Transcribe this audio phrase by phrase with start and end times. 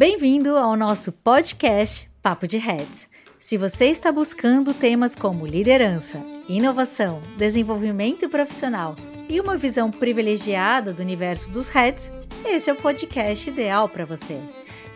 [0.00, 3.06] Bem-vindo ao nosso podcast Papo de Heads.
[3.38, 8.96] Se você está buscando temas como liderança, inovação, desenvolvimento profissional
[9.28, 12.10] e uma visão privilegiada do universo dos Heads,
[12.46, 14.40] esse é o podcast ideal para você.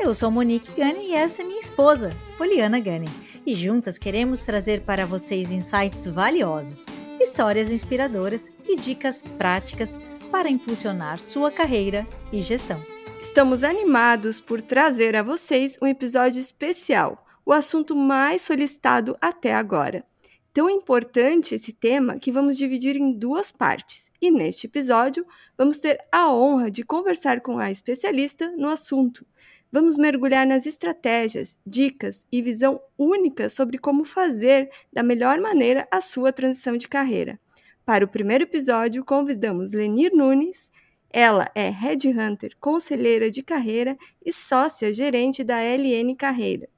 [0.00, 3.11] Eu sou Monique Gani e essa é minha esposa, Poliana Gani,
[3.44, 6.86] e juntas queremos trazer para vocês insights valiosos,
[7.21, 9.98] histórias inspiradoras e dicas práticas
[10.30, 12.93] para impulsionar sua carreira e gestão.
[13.24, 20.04] Estamos animados por trazer a vocês um episódio especial, o assunto mais solicitado até agora.
[20.52, 25.98] Tão importante esse tema que vamos dividir em duas partes, e neste episódio vamos ter
[26.12, 29.26] a honra de conversar com a especialista no assunto.
[29.72, 36.02] Vamos mergulhar nas estratégias, dicas e visão única sobre como fazer da melhor maneira a
[36.02, 37.41] sua transição de carreira.
[37.86, 40.70] Para o primeiro episódio, convidamos Lenir Nunes,
[41.17, 46.69] ela é Headhunter, conselheira de carreira e sócia gerente da LN Carreira.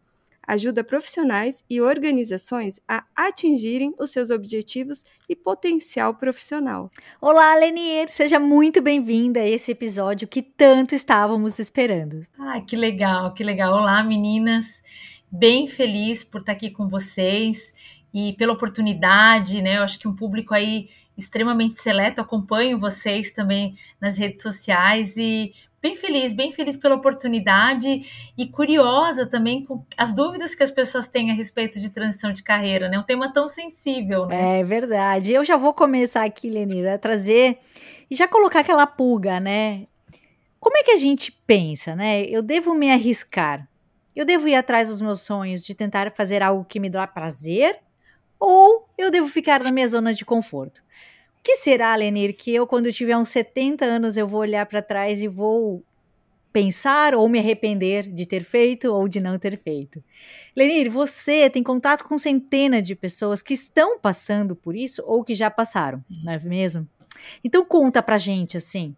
[0.47, 6.91] Ajuda profissionais e organizações a atingirem os seus objetivos e potencial profissional.
[7.19, 12.27] Olá, Lenier, seja muito bem-vinda a esse episódio que tanto estávamos esperando.
[12.39, 13.73] Ah, que legal, que legal.
[13.73, 14.83] Olá, meninas.
[15.33, 17.73] Bem feliz por estar aqui com vocês
[18.17, 19.77] e pela oportunidade, né?
[19.77, 25.53] Eu acho que um público aí extremamente seleto, acompanho vocês também nas redes sociais e
[25.83, 28.07] bem feliz, bem feliz pela oportunidade
[28.37, 32.43] e curiosa também com as dúvidas que as pessoas têm a respeito de transição de
[32.43, 32.99] carreira, né?
[32.99, 34.61] Um tema tão sensível, né?
[34.61, 35.35] É verdade.
[35.35, 37.59] Eu já vou começar aqui, Lenira, a trazer
[38.11, 39.87] e já colocar aquela pulga, né?
[40.59, 42.23] Como é que a gente pensa, né?
[42.23, 43.69] Eu devo me arriscar?
[44.15, 47.85] Eu devo ir atrás dos meus sonhos de tentar fazer algo que me dá prazer?
[48.39, 50.79] Ou eu devo ficar na minha zona de conforto?
[51.39, 54.83] O que será, Lenir, que eu, quando tiver uns 70 anos, eu vou olhar para
[54.83, 55.85] trás e vou
[56.53, 60.03] pensar ou me arrepender de ter feito ou de não ter feito?
[60.57, 65.35] Lenir, você tem contato com centenas de pessoas que estão passando por isso ou que
[65.35, 66.89] já passaram, não é mesmo?
[67.45, 68.97] Então conta pra gente assim,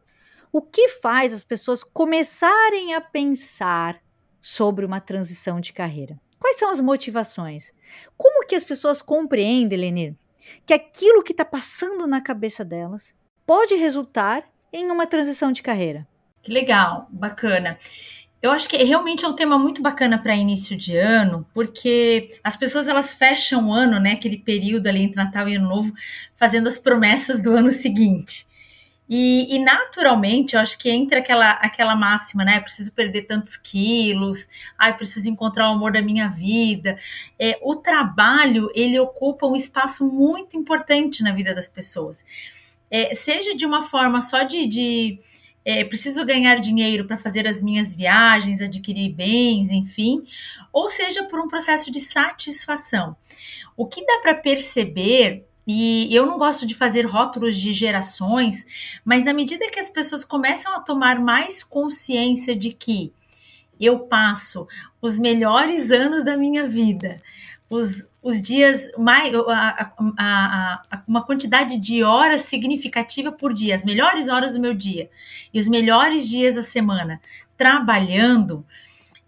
[0.53, 4.01] o que faz as pessoas começarem a pensar
[4.41, 6.19] sobre uma transição de carreira?
[6.38, 7.72] Quais são as motivações?
[8.16, 10.15] Como que as pessoas compreendem, Lenir,
[10.65, 13.15] que aquilo que está passando na cabeça delas
[13.47, 16.06] pode resultar em uma transição de carreira?
[16.43, 17.78] Que legal, bacana.
[18.41, 22.56] Eu acho que realmente é um tema muito bacana para início de ano, porque as
[22.56, 25.93] pessoas elas fecham o ano, né, aquele período ali entre Natal e Ano Novo,
[26.37, 28.47] fazendo as promessas do ano seguinte.
[29.09, 32.61] E, e, naturalmente, eu acho que entra aquela, aquela máxima, né?
[32.61, 34.47] Preciso perder tantos quilos,
[34.77, 36.99] ai, preciso encontrar o amor da minha vida.
[37.39, 42.23] É, o trabalho, ele ocupa um espaço muito importante na vida das pessoas.
[42.91, 45.19] É, seja de uma forma só de, de
[45.65, 50.23] é, preciso ganhar dinheiro para fazer as minhas viagens, adquirir bens, enfim,
[50.73, 53.17] ou seja por um processo de satisfação.
[53.77, 58.67] O que dá para perceber e eu não gosto de fazer rótulos de gerações,
[59.05, 63.12] mas na medida que as pessoas começam a tomar mais consciência de que
[63.79, 64.67] eu passo
[64.99, 67.19] os melhores anos da minha vida,
[67.69, 73.85] os, os dias mais a, a, a, uma quantidade de horas significativa por dia, as
[73.85, 75.11] melhores horas do meu dia
[75.53, 77.21] e os melhores dias da semana
[77.59, 78.65] trabalhando,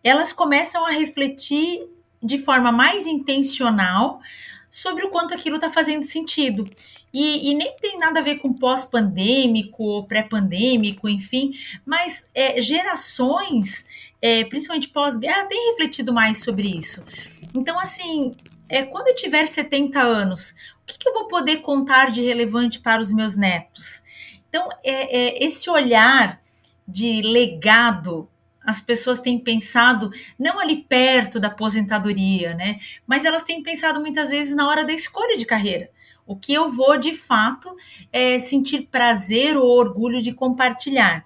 [0.02, 1.86] elas começam a refletir
[2.22, 4.22] de forma mais intencional
[4.70, 6.68] sobre o quanto aquilo está fazendo sentido.
[7.12, 11.52] E, e, nem tem nada a ver com pós-pandêmico ou pré-pandêmico, enfim,
[11.84, 13.84] mas é, gerações,
[14.22, 17.04] é, principalmente pós-guerra, têm refletido mais sobre isso.
[17.52, 18.36] Então, assim,
[18.68, 22.78] é, quando eu tiver 70 anos, o que, que eu vou poder contar de relevante
[22.78, 24.02] para os meus netos?
[24.48, 26.40] Então, é, é esse olhar
[26.86, 28.28] de legado
[28.70, 32.78] as pessoas têm pensado não ali perto da aposentadoria, né?
[33.06, 35.90] Mas elas têm pensado muitas vezes na hora da escolha de carreira.
[36.24, 37.76] O que eu vou de fato
[38.12, 41.24] é sentir prazer ou orgulho de compartilhar.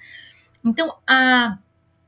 [0.65, 1.59] Então, a,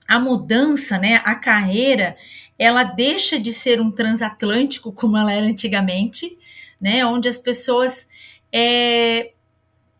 [0.08, 2.16] a mudança, né, a carreira,
[2.58, 6.38] ela deixa de ser um transatlântico como ela era antigamente,
[6.80, 8.08] né, onde as pessoas
[8.50, 9.32] é,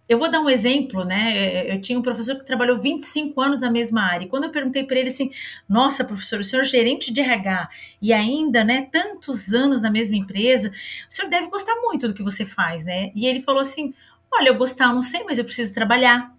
[0.09, 1.75] eu vou dar um exemplo, né?
[1.75, 4.25] Eu tinha um professor que trabalhou 25 anos na mesma área.
[4.25, 5.31] E quando eu perguntei para ele assim:
[5.69, 7.69] "Nossa, professor, o senhor é gerente de RH
[8.01, 10.71] e ainda, né, tantos anos na mesma empresa,
[11.11, 13.93] o senhor deve gostar muito do que você faz, né?" E ele falou assim:
[14.33, 16.33] "Olha, eu gostar, não sei, mas eu preciso trabalhar."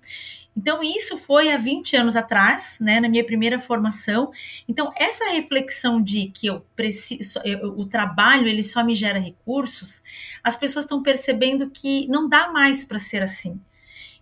[0.57, 4.31] Então, isso foi há 20 anos atrás, né, na minha primeira formação.
[4.68, 10.01] Então, essa reflexão de que eu preciso, eu, o trabalho ele só me gera recursos,
[10.44, 13.62] as pessoas estão percebendo que não dá mais para ser assim.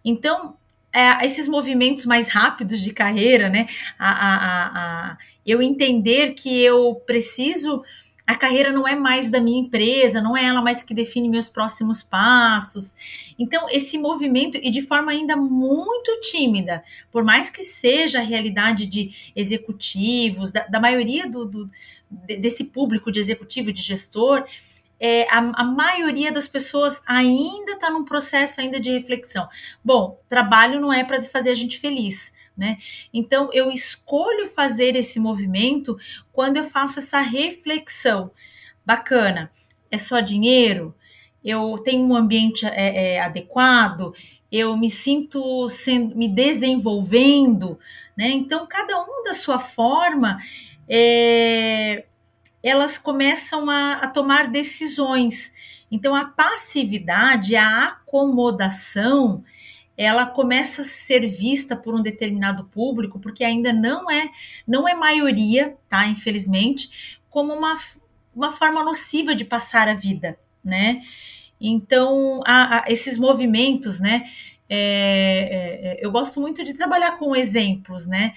[0.04, 0.58] Então,
[0.92, 3.68] é, esses movimentos mais rápidos de carreira, né?
[3.98, 7.82] A, a, a, eu entender que eu preciso
[8.28, 11.48] a carreira não é mais da minha empresa, não é ela mais que define meus
[11.48, 12.96] próximos passos.
[13.38, 18.88] Então, esse movimento, e de forma ainda muito tímida, por mais que seja a realidade
[18.88, 21.72] de executivos, da, da maioria do, do,
[22.10, 24.46] desse público de executivo, de gestor,
[25.00, 29.48] é, a, a, maioria das pessoas ainda está num processo ainda de reflexão.
[29.84, 32.34] Bom, trabalho não é para fazer a gente feliz.
[32.58, 32.78] Né?
[33.14, 35.98] Então eu escolho fazer esse movimento
[36.32, 38.32] quando eu faço essa reflexão.
[38.86, 39.52] Bacana,
[39.92, 40.96] é só dinheiro?
[41.44, 44.14] Eu tenho um ambiente é, é, adequado?
[44.52, 47.78] Eu me sinto sendo, me desenvolvendo,
[48.18, 48.30] né?
[48.30, 50.40] Então cada um da sua forma
[50.88, 52.06] é,
[52.66, 55.54] elas começam a, a tomar decisões.
[55.92, 59.44] Então, a passividade, a acomodação,
[59.98, 64.30] ela começa a ser vista por um determinado público, porque ainda não é,
[64.68, 66.06] não é maioria, tá?
[66.08, 67.78] Infelizmente, como uma,
[68.36, 71.02] uma forma nociva de passar a vida, né?
[71.60, 74.24] Então, a, a, esses movimentos, né?
[74.70, 78.34] É, é, eu gosto muito de trabalhar com exemplos, né?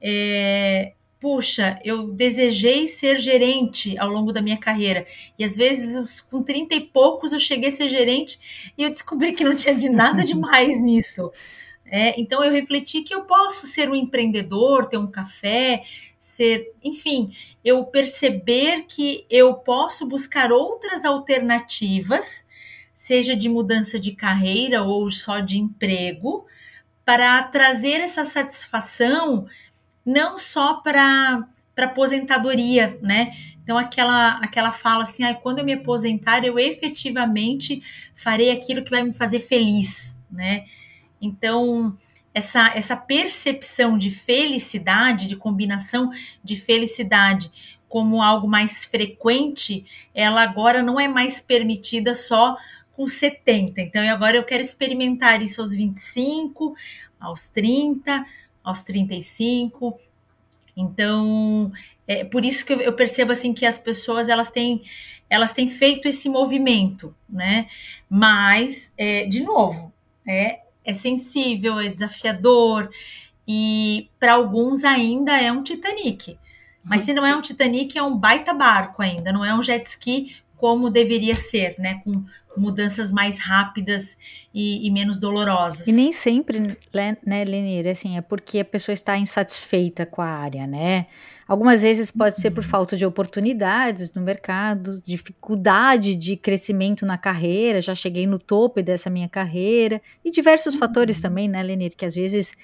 [0.00, 5.06] É, puxa, eu desejei ser gerente ao longo da minha carreira.
[5.38, 8.38] E às vezes, com 30 e poucos, eu cheguei a ser gerente
[8.76, 11.32] e eu descobri que não tinha de nada demais nisso.
[11.86, 15.82] É, então eu refleti que eu posso ser um empreendedor, ter um café,
[16.18, 17.32] ser, enfim,
[17.64, 22.46] eu perceber que eu posso buscar outras alternativas,
[22.94, 26.44] seja de mudança de carreira ou só de emprego,
[27.02, 29.46] para trazer essa satisfação
[30.04, 33.32] não só para para aposentadoria, né?
[33.62, 37.82] Então aquela aquela fala assim, ah, quando eu me aposentar, eu efetivamente
[38.14, 40.66] farei aquilo que vai me fazer feliz, né?
[41.20, 41.96] Então
[42.32, 46.10] essa essa percepção de felicidade, de combinação
[46.44, 47.50] de felicidade
[47.88, 49.84] como algo mais frequente,
[50.14, 52.56] ela agora não é mais permitida só
[52.92, 53.80] com 70.
[53.80, 56.74] Então agora eu quero experimentar isso aos 25,
[57.20, 58.24] aos 30,
[58.64, 59.98] aos 35.
[60.76, 61.70] Então,
[62.08, 64.82] é por isso que eu percebo assim que as pessoas elas têm
[65.28, 67.66] elas têm feito esse movimento, né?
[68.08, 69.92] Mas, é, de novo,
[70.26, 72.90] é, é sensível, é desafiador
[73.48, 76.38] e para alguns ainda é um Titanic.
[76.84, 79.84] Mas se não é um Titanic, é um baita barco ainda, não é um jet
[79.86, 82.00] ski como deveria ser, né?
[82.04, 82.24] Com
[82.56, 84.16] mudanças mais rápidas
[84.52, 85.86] e, e menos dolorosas.
[85.86, 86.60] E nem sempre,
[86.92, 91.06] né, Lenir, assim, é porque a pessoa está insatisfeita com a área, né?
[91.46, 92.70] Algumas vezes pode ser por uhum.
[92.70, 99.10] falta de oportunidades no mercado, dificuldade de crescimento na carreira, já cheguei no topo dessa
[99.10, 100.80] minha carreira, e diversos uhum.
[100.80, 102.54] fatores também, né, Lenir, que às vezes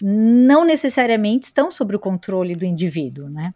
[0.00, 3.52] não necessariamente estão sob o controle do indivíduo, né?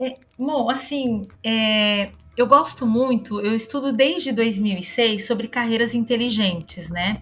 [0.00, 7.18] É, bom, assim, é, eu gosto muito, eu estudo desde 2006 sobre carreiras inteligentes, né?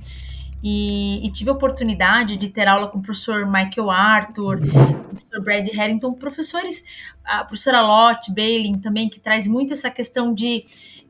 [0.62, 5.42] E, e, tive a oportunidade de ter aula com o professor Michael Arthur, o professor
[5.42, 6.84] Brad Harrington, professores,
[7.24, 10.64] a professora Lott Bailey também, que traz muito essa questão de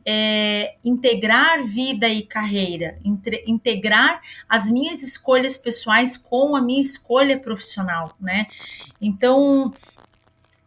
[0.06, 7.38] é, integrar vida e carreira, entre, integrar as minhas escolhas pessoais com a minha escolha
[7.38, 8.46] profissional, né?
[9.00, 9.72] Então,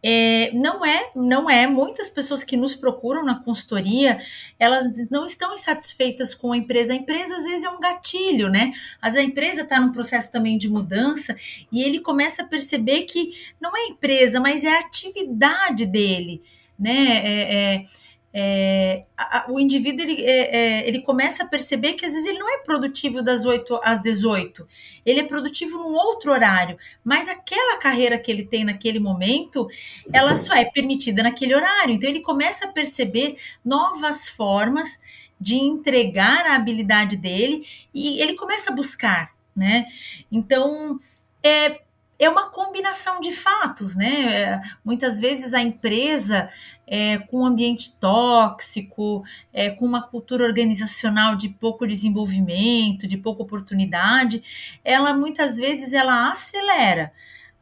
[0.02, 1.66] é, não é, não é.
[1.66, 4.20] Muitas pessoas que nos procuram na consultoria,
[4.58, 6.92] elas não estão insatisfeitas com a empresa.
[6.92, 8.72] A empresa às vezes é um gatilho, né?
[9.00, 11.36] Mas a empresa está num processo também de mudança
[11.70, 16.42] e ele começa a perceber que não é a empresa, mas é a atividade dele,
[16.76, 17.22] né?
[17.24, 17.84] É, é,
[18.34, 22.38] é, a, o indivíduo ele, é, é, ele começa a perceber que às vezes ele
[22.38, 24.66] não é produtivo das 8 às 18,
[25.04, 29.68] ele é produtivo num outro horário, mas aquela carreira que ele tem naquele momento,
[30.12, 31.94] ela só é permitida naquele horário.
[31.94, 35.00] Então ele começa a perceber novas formas
[35.38, 39.86] de entregar a habilidade dele e ele começa a buscar, né?
[40.30, 40.98] Então
[41.42, 41.80] é,
[42.24, 44.60] é uma combinação de fatos, né?
[44.84, 46.48] Muitas vezes a empresa
[46.86, 53.42] é, com um ambiente tóxico, é, com uma cultura organizacional de pouco desenvolvimento, de pouca
[53.42, 54.42] oportunidade,
[54.84, 57.12] ela muitas vezes ela acelera,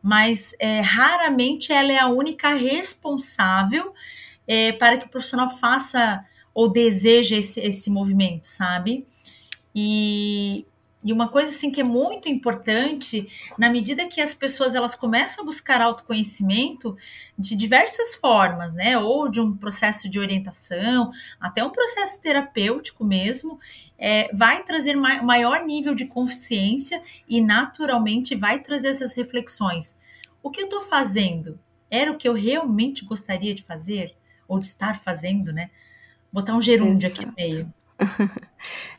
[0.02, 3.95] mas é, raramente ela é a única responsável
[4.47, 9.07] é, para que o profissional faça ou deseje esse, esse movimento, sabe?
[9.75, 10.67] E
[11.02, 13.26] E uma coisa assim que é muito importante,
[13.59, 16.95] na medida que as pessoas elas começam a buscar autoconhecimento
[17.38, 18.99] de diversas formas, né?
[18.99, 23.59] Ou de um processo de orientação, até um processo terapêutico mesmo,
[23.99, 29.99] é, vai trazer ma maior nível de consciência e naturalmente vai trazer essas reflexões.
[30.42, 31.59] O que eu estou fazendo?
[31.90, 34.14] Era o que eu realmente gostaria de fazer?
[34.47, 35.71] Ou de estar fazendo, né?
[36.30, 37.23] Botar um gerúndio Exato.
[37.23, 37.75] aqui no meio.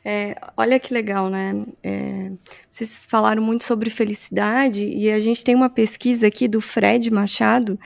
[0.04, 1.64] É, olha que legal, né?
[1.84, 2.32] É,
[2.68, 7.80] vocês falaram muito sobre felicidade e a gente tem uma pesquisa aqui do Fred Machado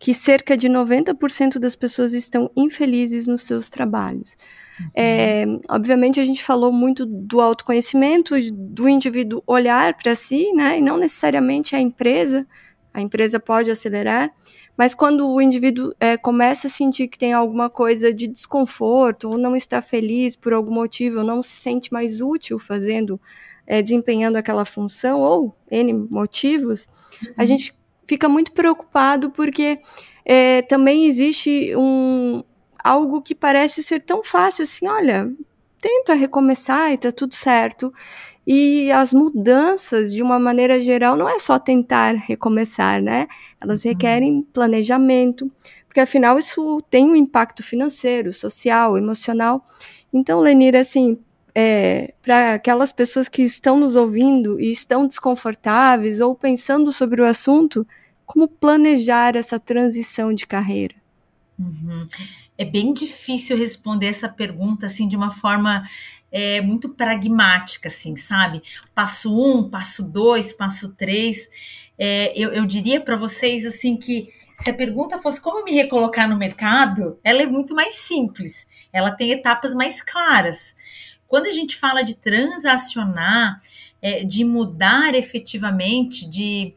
[0.00, 4.34] que cerca de 90% das pessoas estão infelizes nos seus trabalhos.
[4.94, 10.78] É, obviamente, a gente falou muito do autoconhecimento, do indivíduo olhar para si, né?
[10.78, 12.46] E não necessariamente a empresa.
[12.94, 14.32] A empresa pode acelerar,
[14.80, 19.36] mas quando o indivíduo é, começa a sentir que tem alguma coisa de desconforto, ou
[19.36, 23.20] não está feliz por algum motivo, ou não se sente mais útil fazendo,
[23.66, 26.88] é, desempenhando aquela função, ou N motivos,
[27.22, 27.34] uhum.
[27.36, 29.80] a gente fica muito preocupado porque
[30.24, 32.42] é, também existe um,
[32.82, 35.30] algo que parece ser tão fácil assim, olha,
[35.78, 37.92] tenta recomeçar e tá tudo certo.
[38.46, 43.28] E as mudanças, de uma maneira geral, não é só tentar recomeçar, né?
[43.60, 43.90] Elas uhum.
[43.90, 45.50] requerem planejamento,
[45.86, 49.64] porque afinal isso tem um impacto financeiro, social, emocional.
[50.12, 51.18] Então, Lenira, assim,
[51.54, 57.26] é, para aquelas pessoas que estão nos ouvindo e estão desconfortáveis ou pensando sobre o
[57.26, 57.86] assunto,
[58.24, 60.99] como planejar essa transição de carreira?
[61.60, 62.08] Uhum.
[62.56, 65.86] É bem difícil responder essa pergunta assim de uma forma
[66.32, 68.62] é, muito pragmática, assim, sabe?
[68.94, 71.50] Passo um, passo dois, passo três.
[71.98, 76.26] É, eu, eu diria para vocês assim que se a pergunta fosse como me recolocar
[76.26, 78.66] no mercado, ela é muito mais simples.
[78.90, 80.74] Ela tem etapas mais claras.
[81.28, 83.60] Quando a gente fala de transacionar,
[84.00, 86.74] é, de mudar efetivamente, de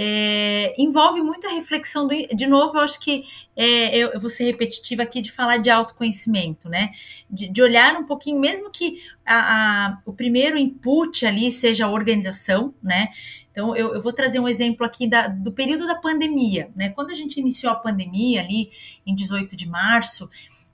[0.00, 2.06] é, envolve muita reflexão.
[2.06, 3.24] Do, de novo, eu acho que
[3.56, 6.92] é, eu, eu, vou ser repetitiva aqui de falar de autoconhecimento, né?
[7.28, 11.90] De, de olhar um pouquinho, mesmo que a, a, o primeiro input ali seja a
[11.90, 13.08] organização, né?
[13.50, 16.90] Então, eu, eu vou trazer um exemplo aqui da, do período da pandemia, né?
[16.90, 18.70] Quando a gente iniciou a pandemia ali
[19.04, 20.30] em 18 de março,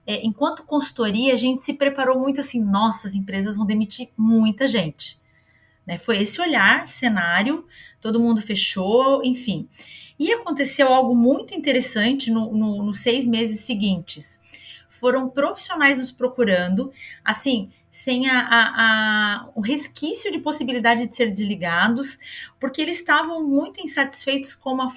[0.06, 5.18] é, enquanto consultoria, a gente se preparou muito assim, nossas empresas vão demitir muita gente.
[5.86, 5.96] Né?
[5.96, 7.66] Foi esse olhar, cenário,
[8.04, 9.66] todo mundo fechou, enfim.
[10.18, 14.38] E aconteceu algo muito interessante no, no, nos seis meses seguintes.
[14.90, 16.92] Foram profissionais nos procurando,
[17.24, 22.18] assim, sem a, a, a, o resquício de possibilidade de ser desligados,
[22.60, 24.92] porque eles estavam muito insatisfeitos com a,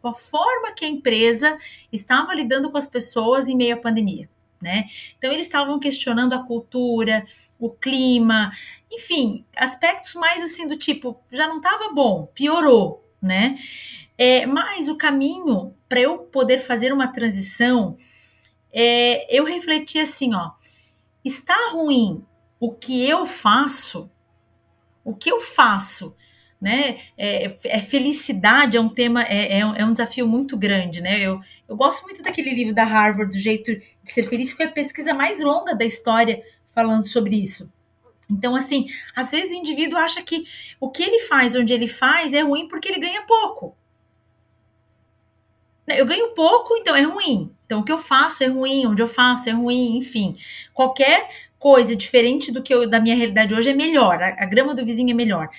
[0.00, 1.58] com a forma que a empresa
[1.92, 4.30] estava lidando com as pessoas em meio à pandemia.
[4.64, 4.86] Né?
[5.18, 7.26] Então eles estavam questionando a cultura,
[7.64, 8.52] o clima,
[8.92, 13.56] enfim, aspectos mais assim do tipo, já não estava bom, piorou, né?
[14.18, 17.96] É, mas o caminho para eu poder fazer uma transição,
[18.70, 20.50] é, eu refleti assim, ó,
[21.24, 22.22] está ruim
[22.60, 24.10] o que eu faço,
[25.02, 26.14] o que eu faço,
[26.60, 26.98] né?
[27.16, 31.18] É, é felicidade é um tema, é, é, é, um desafio muito grande, né?
[31.20, 34.66] Eu, eu gosto muito daquele livro da Harvard, do jeito de ser feliz, que foi
[34.66, 36.42] a pesquisa mais longa da história
[36.74, 37.72] falando sobre isso.
[38.28, 40.44] Então, assim, às vezes o indivíduo acha que
[40.80, 43.76] o que ele faz onde ele faz é ruim porque ele ganha pouco.
[45.86, 47.54] Eu ganho pouco, então é ruim.
[47.66, 50.36] Então, o que eu faço é ruim, onde eu faço é ruim, enfim.
[50.72, 51.28] Qualquer
[51.58, 54.22] coisa diferente do que eu, da minha realidade hoje é melhor.
[54.22, 55.50] A, a grama do vizinho é melhor.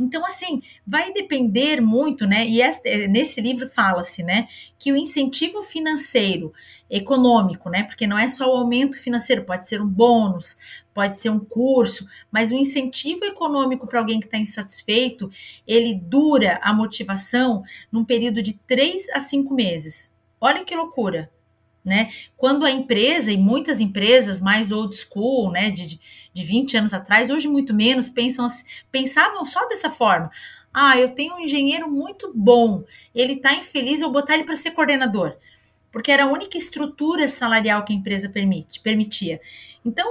[0.00, 2.46] Então, assim, vai depender muito, né?
[2.46, 6.52] E este, nesse livro fala-se, né, que o incentivo financeiro,
[6.90, 7.84] econômico, né?
[7.84, 10.56] Porque não é só o aumento financeiro, pode ser um bônus,
[10.92, 15.30] pode ser um curso, mas o incentivo econômico para alguém que está insatisfeito,
[15.66, 20.12] ele dura a motivação num período de três a cinco meses.
[20.40, 21.30] Olha que loucura,
[21.84, 22.10] né?
[22.36, 26.00] Quando a empresa, e muitas empresas mais old school, né, de,
[26.32, 28.46] de 20 anos atrás, hoje muito menos, pensam,
[28.90, 30.30] pensavam só dessa forma.
[30.72, 32.84] Ah, eu tenho um engenheiro muito bom,
[33.14, 35.36] ele está infeliz, eu vou botar ele para ser coordenador.
[35.90, 39.40] Porque era a única estrutura salarial que a empresa permite, permitia.
[39.84, 40.08] Então,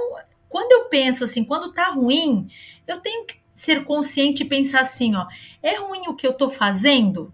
[0.50, 2.50] quando eu penso assim, quando tá ruim,
[2.86, 5.28] eu tenho que ser consciente e pensar assim, ó,
[5.62, 7.34] é ruim o que eu tô fazendo?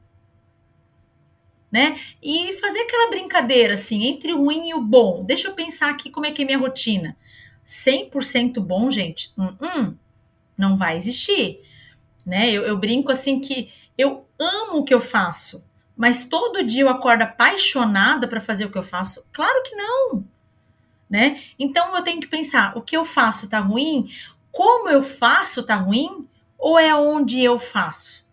[1.71, 1.99] Né?
[2.21, 5.23] E fazer aquela brincadeira assim, entre o ruim e o bom.
[5.23, 7.17] Deixa eu pensar aqui como é que é minha rotina.
[7.67, 9.31] 100% bom, gente?
[9.37, 9.95] Hum, hum,
[10.57, 11.61] não vai existir.
[12.25, 12.51] Né?
[12.51, 15.63] Eu, eu brinco assim que eu amo o que eu faço,
[15.95, 19.23] mas todo dia eu acordo apaixonada para fazer o que eu faço?
[19.31, 20.25] Claro que não
[21.09, 21.41] né?
[21.57, 24.09] Então eu tenho que pensar, o que eu faço tá ruim?
[24.51, 28.25] como eu faço tá ruim ou é onde eu faço?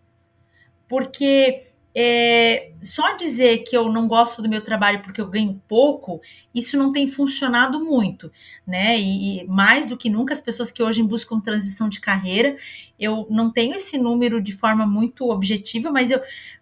[0.87, 6.21] Porque é, só dizer que eu não gosto do meu trabalho porque eu ganho pouco,
[6.53, 8.31] isso não tem funcionado muito,
[8.65, 8.99] né?
[8.99, 12.57] E, e, mais do que nunca, as pessoas que hoje buscam transição de carreira,
[12.99, 16.19] eu não tenho esse número de forma muito objetiva, mas eu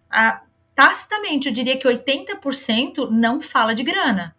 [0.10, 0.42] a,
[0.76, 4.36] tacitamente eu diria que 80% não fala de grana,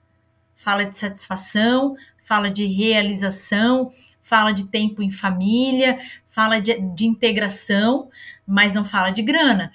[0.57, 3.91] fala de satisfação, fala de realização,
[4.23, 8.11] fala de tempo em família, fala de, de integração,
[8.47, 9.73] mas não fala de grana.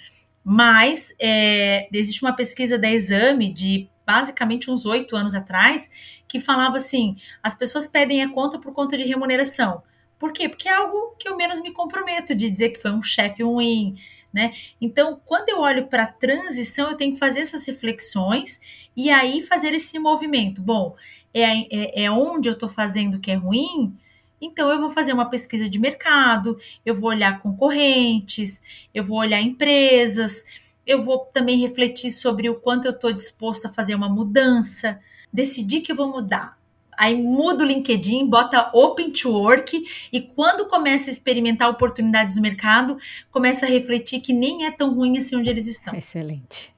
[0.49, 5.91] Mas é, existe uma pesquisa da Exame de basicamente uns oito anos atrás
[6.25, 9.83] que falava assim: as pessoas pedem a conta por conta de remuneração.
[10.17, 10.47] Por quê?
[10.47, 13.97] Porque é algo que eu menos me comprometo de dizer que foi um chefe ruim,
[14.31, 14.53] né?
[14.79, 18.61] Então, quando eu olho para a transição, eu tenho que fazer essas reflexões
[18.95, 20.61] e aí fazer esse movimento.
[20.61, 20.95] Bom,
[21.33, 21.43] é,
[21.75, 23.99] é, é onde eu estou fazendo que é ruim,
[24.39, 28.61] então, eu vou fazer uma pesquisa de mercado, eu vou olhar concorrentes,
[28.93, 30.45] eu vou olhar empresas,
[30.85, 34.99] eu vou também refletir sobre o quanto eu estou disposto a fazer uma mudança,
[35.33, 36.57] decidir que eu vou mudar.
[36.97, 42.41] Aí muda o LinkedIn, bota Open to Work e quando começa a experimentar oportunidades no
[42.41, 42.97] mercado,
[43.29, 45.93] começa a refletir que nem é tão ruim assim onde eles estão.
[45.93, 46.75] Excelente.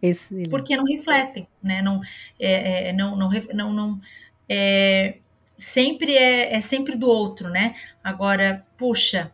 [0.00, 0.50] Excelente.
[0.50, 1.82] Porque não refletem, né?
[1.82, 2.00] Não,
[2.38, 4.00] é, é, não, não, não, não
[4.48, 5.18] é,
[5.56, 7.74] sempre é, é sempre do outro, né?
[8.02, 9.32] Agora, puxa,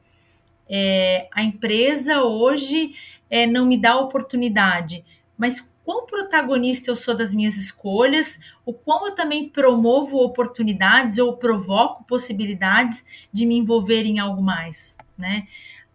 [0.69, 2.95] é, a empresa hoje
[3.29, 5.05] é, não me dá oportunidade,
[5.37, 11.37] mas quão protagonista eu sou das minhas escolhas, o quão eu também promovo oportunidades ou
[11.37, 15.49] provoco possibilidades de me envolver em algo mais, né?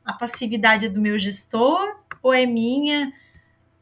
[0.03, 3.13] A passividade é do meu gestor ou é minha?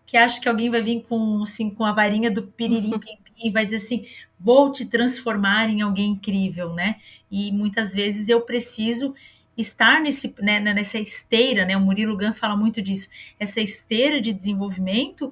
[0.05, 2.93] Que acho que alguém vai vir com assim com a varinha do piririm
[3.43, 4.05] e vai dizer assim:
[4.43, 6.97] vou te transformar em alguém incrível, né?
[7.31, 9.15] E muitas vezes eu preciso
[9.57, 11.77] estar nesse, né, nessa esteira, né?
[11.77, 13.07] O Murilo Gun fala muito disso,
[13.39, 15.31] essa esteira de desenvolvimento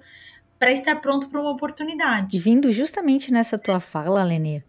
[0.58, 2.38] para estar pronto para uma oportunidade.
[2.38, 4.64] E vindo justamente nessa tua fala, Lenir,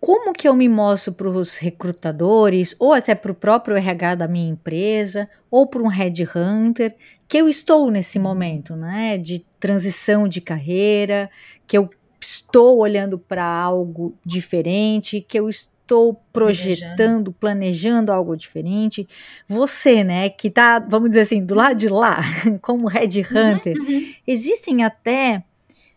[0.00, 4.28] como que eu me mostro para os recrutadores ou até para o próprio RH da
[4.28, 6.94] minha empresa ou para um headhunter
[7.26, 11.30] que eu estou nesse momento, né, de transição de carreira,
[11.66, 11.88] que eu
[12.20, 19.08] estou olhando para algo diferente, que eu estou projetando, planejando algo diferente.
[19.48, 22.20] Você, né, que tá, vamos dizer assim, do lado de lá,
[22.60, 24.14] como Red Hunter, uhum, uhum.
[24.26, 25.42] existem até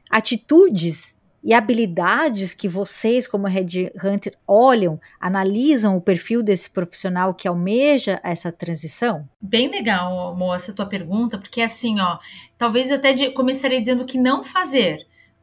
[0.10, 7.48] atitudes e habilidades que vocês, como Red Hunter, olham, analisam o perfil desse profissional que
[7.48, 9.28] almeja essa transição?
[9.42, 12.20] Bem legal, moça, tua pergunta, porque assim, ó,
[12.58, 15.00] talvez até começaria dizendo que não fazer,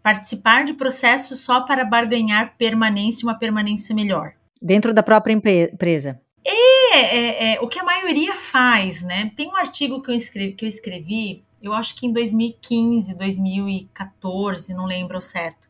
[0.08, 4.32] participar de processos só para barganhar permanência e uma permanência melhor.
[4.60, 6.18] Dentro da própria empresa.
[6.42, 9.30] É, é, é, o que a maioria faz, né?
[9.36, 14.72] Tem um artigo que eu escrevi, que eu escrevi, eu acho que em 2015, 2014,
[14.72, 15.68] não lembro ao certo.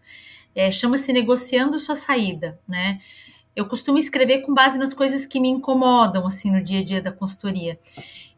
[0.55, 3.01] É, Chama-se Negociando Sua Saída, né?
[3.57, 7.03] Eu costumo escrever com base nas coisas que me incomodam, assim, no dia a dia
[7.03, 7.77] da consultoria.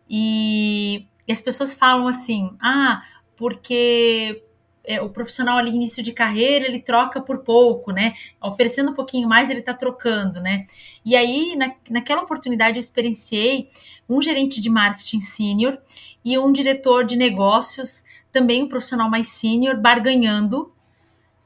[0.09, 3.03] E, e as pessoas falam assim, ah,
[3.37, 4.43] porque
[4.85, 8.15] é, o profissional ali início de carreira ele troca por pouco, né?
[8.41, 10.67] Oferecendo um pouquinho mais ele está trocando, né?
[11.05, 13.69] E aí na, naquela oportunidade eu experienciei
[14.09, 15.79] um gerente de marketing sênior
[16.25, 20.73] e um diretor de negócios, também um profissional mais sênior, barganhando,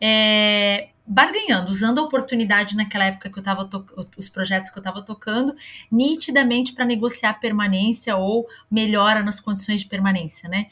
[0.01, 3.69] é, barganhando, usando a oportunidade naquela época que eu estava
[4.17, 5.55] os projetos que eu estava tocando,
[5.91, 10.67] nitidamente para negociar permanência ou melhora nas condições de permanência, né?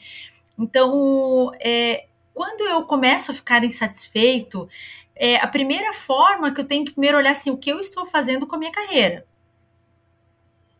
[0.57, 4.67] Então, é, quando eu começo a ficar insatisfeito,
[5.15, 8.05] é a primeira forma que eu tenho que primeiro olhar assim, o que eu estou
[8.05, 9.25] fazendo com a minha carreira.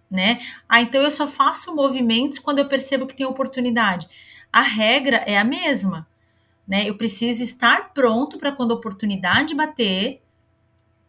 [0.10, 0.42] Né?
[0.68, 4.08] Ah, então eu só faço movimentos quando eu percebo que tem oportunidade.
[4.52, 6.08] A regra é a mesma,
[6.68, 6.88] né?
[6.88, 10.22] Eu preciso estar pronto para quando a oportunidade bater,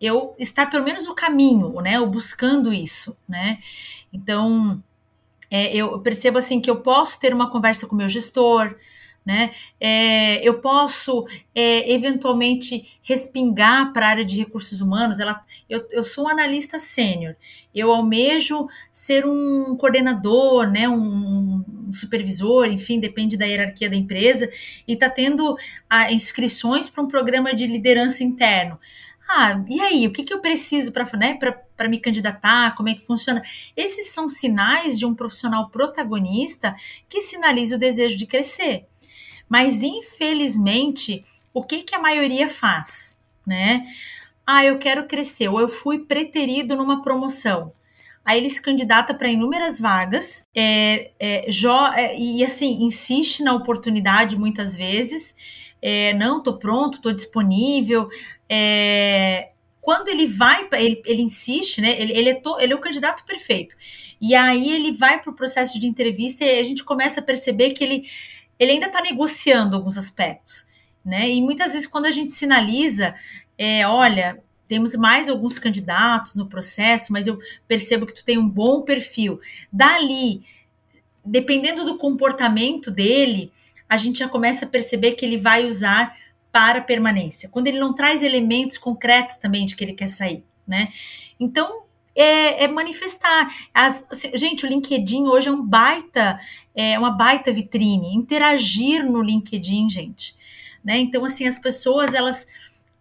[0.00, 2.00] eu estar pelo menos no caminho, né?
[2.00, 3.58] Ou buscando isso, né?
[4.10, 4.82] Então,
[5.50, 8.74] é, eu percebo assim que eu posso ter uma conversa com o meu gestor,
[9.24, 9.52] né?
[9.80, 15.18] É, eu posso é, eventualmente respingar para a área de recursos humanos.
[15.18, 17.34] Ela, eu, eu sou um analista sênior,
[17.74, 20.88] eu almejo ser um coordenador, né?
[20.88, 24.50] Um, um, supervisor, enfim, depende da hierarquia da empresa,
[24.86, 25.56] e está tendo
[25.88, 28.78] a, inscrições para um programa de liderança interno.
[29.28, 31.38] Ah, e aí, o que, que eu preciso para né,
[31.88, 32.74] me candidatar?
[32.76, 33.42] Como é que funciona?
[33.76, 36.76] Esses são sinais de um profissional protagonista
[37.08, 38.86] que sinaliza o desejo de crescer.
[39.48, 43.86] Mas infelizmente, o que, que a maioria faz, né?
[44.46, 47.72] Ah, eu quero crescer, ou eu fui preterido numa promoção.
[48.24, 51.50] Aí ele se candidata para inúmeras vagas, é, é,
[51.96, 55.36] é, e assim, insiste na oportunidade muitas vezes.
[55.80, 58.08] É, não, tô pronto, tô disponível.
[58.48, 59.50] É,
[59.84, 62.00] quando ele vai, ele, ele insiste, né?
[62.00, 63.76] Ele, ele, é to, ele é o candidato perfeito.
[64.18, 67.72] E aí ele vai para o processo de entrevista e a gente começa a perceber
[67.72, 68.08] que ele,
[68.58, 70.64] ele ainda está negociando alguns aspectos.
[71.04, 71.30] Né?
[71.30, 73.14] E muitas vezes, quando a gente sinaliza,
[73.58, 77.38] é, olha, temos mais alguns candidatos no processo, mas eu
[77.68, 79.40] percebo que tu tem um bom perfil.
[79.70, 80.44] Dali,
[81.24, 83.52] dependendo do comportamento dele,
[83.88, 86.16] a gente já começa a perceber que ele vai usar
[86.50, 87.48] para permanência.
[87.48, 90.92] Quando ele não traz elementos concretos também de que ele quer sair, né?
[91.38, 91.83] Então,
[92.14, 93.48] é, é manifestar.
[93.72, 96.38] As, gente, o LinkedIn hoje é um baita,
[96.74, 98.14] é uma baita vitrine.
[98.14, 100.34] Interagir no LinkedIn, gente.
[100.84, 100.98] Né?
[100.98, 102.46] Então, assim, as pessoas, elas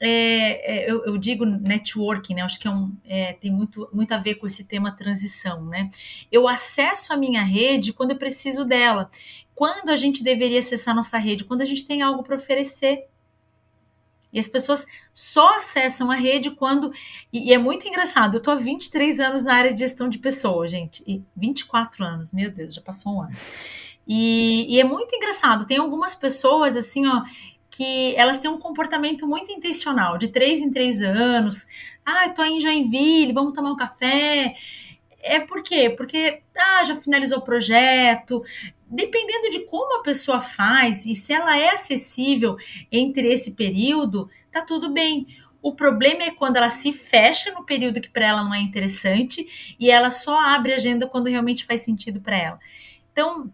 [0.05, 2.41] é, é, eu, eu, digo networking, né?
[2.41, 5.89] Acho que é um, é, tem muito, muito a ver com esse tema transição, né?
[6.29, 9.09] Eu acesso a minha rede quando eu preciso dela.
[9.55, 11.45] Quando a gente deveria acessar nossa rede?
[11.45, 13.07] Quando a gente tem algo para oferecer.
[14.33, 16.91] E as pessoas só acessam a rede quando.
[17.31, 18.37] E, e, é muito engraçado.
[18.37, 21.03] Eu tô há 23 anos na área de gestão de pessoas, gente.
[21.05, 23.35] E 24 anos, meu Deus, já passou um ano.
[24.07, 25.65] E, e é muito engraçado.
[25.65, 27.21] Tem algumas pessoas, assim, ó,
[27.69, 31.65] que elas têm um comportamento muito intencional, de três em três anos.
[32.05, 34.55] Ah, eu em Joinville, vamos tomar um café.
[35.23, 35.89] É por quê?
[35.89, 38.43] Porque ah, já finalizou o projeto.
[38.85, 42.57] Dependendo de como a pessoa faz e se ela é acessível
[42.91, 45.25] entre esse período, tá tudo bem.
[45.61, 49.75] O problema é quando ela se fecha no período que para ela não é interessante
[49.79, 52.59] e ela só abre a agenda quando realmente faz sentido para ela.
[53.13, 53.49] Então,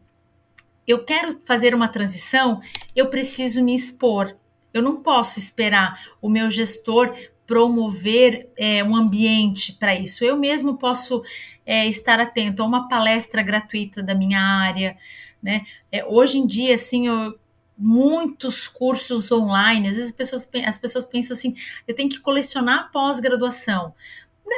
[0.88, 2.62] eu quero fazer uma transição,
[2.96, 4.36] eu preciso me expor.
[4.74, 7.16] Eu não posso esperar o meu gestor
[7.50, 10.24] promover é, um ambiente para isso.
[10.24, 11.24] Eu mesmo posso
[11.66, 14.96] é, estar atento a uma palestra gratuita da minha área,
[15.42, 15.66] né?
[15.92, 17.40] É, hoje em dia, assim, eu,
[17.76, 19.88] muitos cursos online.
[19.88, 21.56] Às vezes as pessoas, as pessoas pensam assim:
[21.88, 23.96] eu tenho que colecionar pós-graduação.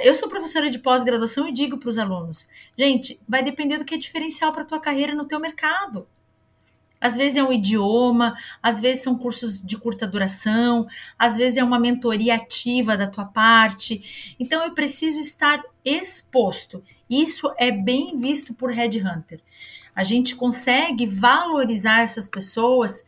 [0.03, 2.45] Eu sou professora de pós-graduação e digo para os alunos:
[2.77, 6.05] gente, vai depender do que é diferencial para a tua carreira no teu mercado.
[7.01, 10.87] Às vezes é um idioma, às vezes são cursos de curta duração,
[11.17, 14.35] às vezes é uma mentoria ativa da tua parte.
[14.39, 16.83] Então eu preciso estar exposto.
[17.09, 19.41] Isso é bem visto por Headhunter.
[19.95, 23.03] A gente consegue valorizar essas pessoas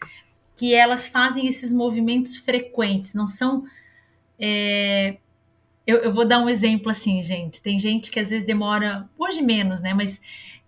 [0.56, 3.64] que elas fazem esses movimentos frequentes, não são.
[4.40, 5.18] É...
[5.86, 7.62] Eu, eu vou dar um exemplo assim, gente.
[7.62, 9.94] Tem gente que às vezes demora, hoje menos, né?
[9.94, 10.20] Mas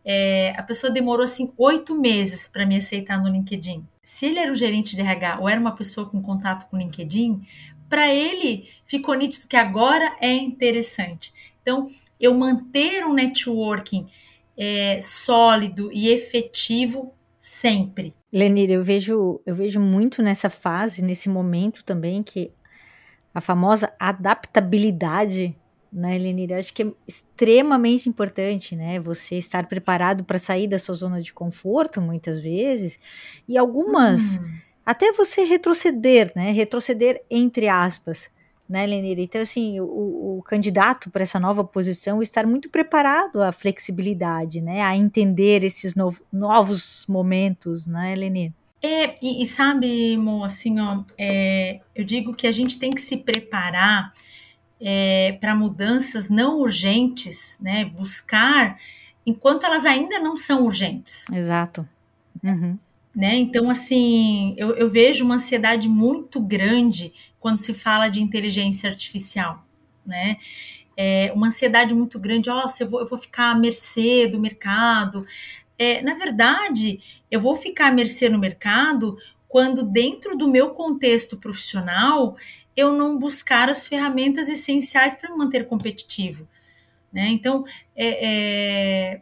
[0.05, 3.83] é, a pessoa demorou assim oito meses para me aceitar no LinkedIn.
[4.03, 6.79] Se ele era um gerente de RH ou era uma pessoa com contato com o
[6.79, 7.41] LinkedIn,
[7.89, 11.33] para ele ficou nítido que agora é interessante.
[11.61, 11.89] Então,
[12.19, 14.07] eu manter um networking
[14.55, 18.13] é, sólido e efetivo sempre.
[18.31, 22.51] Lenir, eu vejo, eu vejo muito nessa fase, nesse momento também, que
[23.33, 25.55] a famosa adaptabilidade
[25.95, 26.53] né, Lenir?
[26.53, 28.99] Acho que é extremamente importante, né?
[28.99, 32.99] Você estar preparado para sair da sua zona de conforto, muitas vezes,
[33.47, 34.57] e algumas, hum.
[34.85, 36.51] até você retroceder, né?
[36.51, 38.29] Retroceder entre aspas,
[38.67, 39.17] né, Lenir?
[39.19, 44.81] Então, assim, o, o candidato para essa nova posição estar muito preparado à flexibilidade, né?
[44.81, 48.51] A entender esses novo, novos momentos, né, Lenir?
[48.81, 53.01] É, e, e sabe, Mo, assim, ó, é, eu digo que a gente tem que
[53.01, 54.11] se preparar
[54.87, 57.85] é, para mudanças não urgentes, né?
[57.85, 58.79] Buscar
[59.25, 61.27] enquanto elas ainda não são urgentes.
[61.31, 61.89] Exato.
[62.43, 62.77] Uhum.
[63.15, 63.35] Né?
[63.37, 69.65] Então, assim, eu, eu, vejo uma ansiedade muito grande quando se fala de inteligência artificial,
[70.05, 70.37] né?
[70.95, 74.39] É uma ansiedade muito grande, ó, oh, eu, vou, eu vou ficar à mercê do
[74.39, 75.25] mercado.
[75.79, 76.99] É, na verdade,
[77.31, 79.17] eu vou ficar à mercê no mercado
[79.47, 82.37] quando, dentro do meu contexto profissional,
[82.75, 86.47] eu não buscar as ferramentas essenciais para me manter competitivo.
[87.11, 87.29] Né?
[87.29, 89.21] Então, é, é,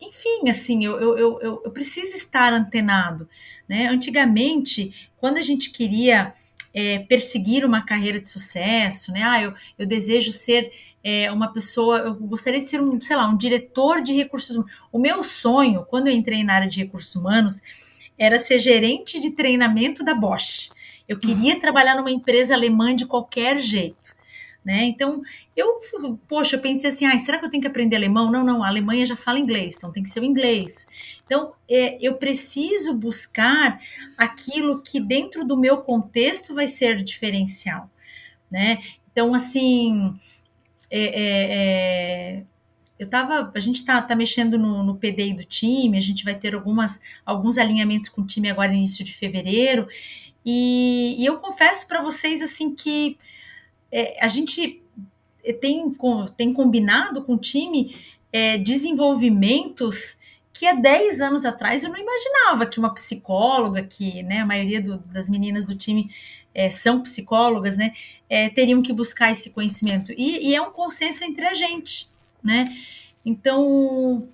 [0.00, 3.28] enfim, assim, eu, eu, eu, eu, preciso estar antenado.
[3.68, 3.86] Né?
[3.86, 6.34] Antigamente, quando a gente queria
[6.74, 9.22] é, perseguir uma carreira de sucesso, né?
[9.22, 13.28] ah, eu, eu desejo ser é, uma pessoa, eu gostaria de ser um, sei lá,
[13.28, 14.72] um diretor de recursos humanos.
[14.90, 17.62] O meu sonho, quando eu entrei na área de recursos humanos,
[18.18, 20.70] era ser gerente de treinamento da Bosch.
[21.08, 24.16] Eu queria trabalhar numa empresa alemã de qualquer jeito.
[24.64, 24.84] Né?
[24.84, 25.22] Então,
[25.56, 25.78] eu,
[26.28, 28.30] poxa, eu pensei assim, ah, será que eu tenho que aprender alemão?
[28.30, 30.86] Não, não, a Alemanha já fala inglês, então tem que ser o inglês.
[31.24, 33.80] Então, é, eu preciso buscar
[34.16, 37.90] aquilo que dentro do meu contexto vai ser diferencial,
[38.50, 38.82] né?
[39.10, 40.14] Então, assim,
[40.90, 42.42] é, é, é,
[42.98, 46.34] eu tava, a gente tá, tá mexendo no, no PDI do time, a gente vai
[46.34, 49.88] ter algumas, alguns alinhamentos com o time agora início de fevereiro,
[50.50, 53.18] e, e eu confesso para vocês assim que
[53.92, 54.82] é, a gente
[55.60, 55.94] tem,
[56.38, 57.94] tem combinado com o time
[58.32, 60.16] é, desenvolvimentos
[60.54, 64.80] que há 10 anos atrás eu não imaginava que uma psicóloga, que né, a maioria
[64.80, 66.10] do, das meninas do time
[66.54, 67.92] é, são psicólogas, né,
[68.26, 70.12] é, teriam que buscar esse conhecimento.
[70.16, 72.08] E, e, é um consenso entre a gente,
[72.42, 72.74] né?
[73.22, 74.26] Então,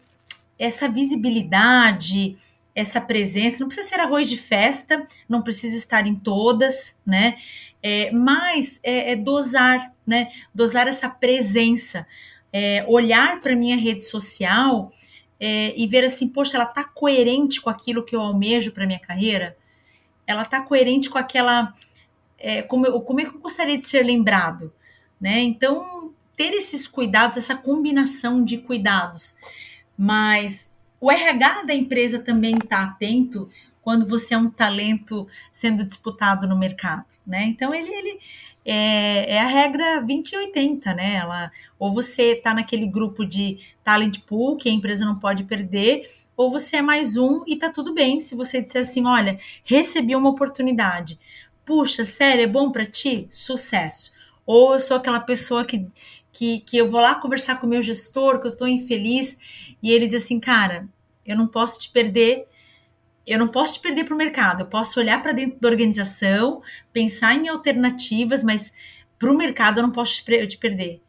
[0.57, 2.37] essa visibilidade,
[2.75, 7.39] essa presença, não precisa ser arroz de festa, não precisa estar em todas, né?
[7.83, 10.33] É, mas é, é dosar, né?
[10.55, 12.07] Dosar essa presença,
[12.53, 14.93] é, olhar para minha rede social
[15.39, 18.99] é, e ver assim, poxa, ela está coerente com aquilo que eu almejo para minha
[18.99, 19.57] carreira?
[20.27, 21.73] Ela está coerente com aquela.
[22.39, 24.73] É, como, como é que eu gostaria de ser lembrado?
[25.21, 25.41] Né?
[25.41, 29.37] Então, ter esses cuidados, essa combinação de cuidados.
[29.97, 33.49] Mas o RH da empresa também está atento
[33.83, 37.45] quando você é um talento sendo disputado no mercado, né?
[37.45, 38.19] Então ele, ele
[38.65, 41.17] é, é a regra 2080, né?
[41.17, 46.07] Ela, ou você está naquele grupo de talent pool que a empresa não pode perder,
[46.37, 50.17] ou você é mais um e tá tudo bem se você disser assim, olha, recebi
[50.17, 51.19] uma oportunidade.
[51.65, 53.27] Puxa, sério, é bom para ti?
[53.31, 54.13] Sucesso.
[54.47, 55.87] Ou eu sou aquela pessoa que,
[56.35, 59.39] que, que eu vou lá conversar com o meu gestor, que eu estou infeliz,
[59.81, 60.89] e ele diz assim, cara,
[61.25, 62.47] eu não posso te perder,
[63.25, 66.61] eu não posso te perder para o mercado, eu posso olhar para dentro da organização,
[66.93, 68.75] pensar em alternativas, mas
[69.19, 71.01] para o mercado eu não posso te perder.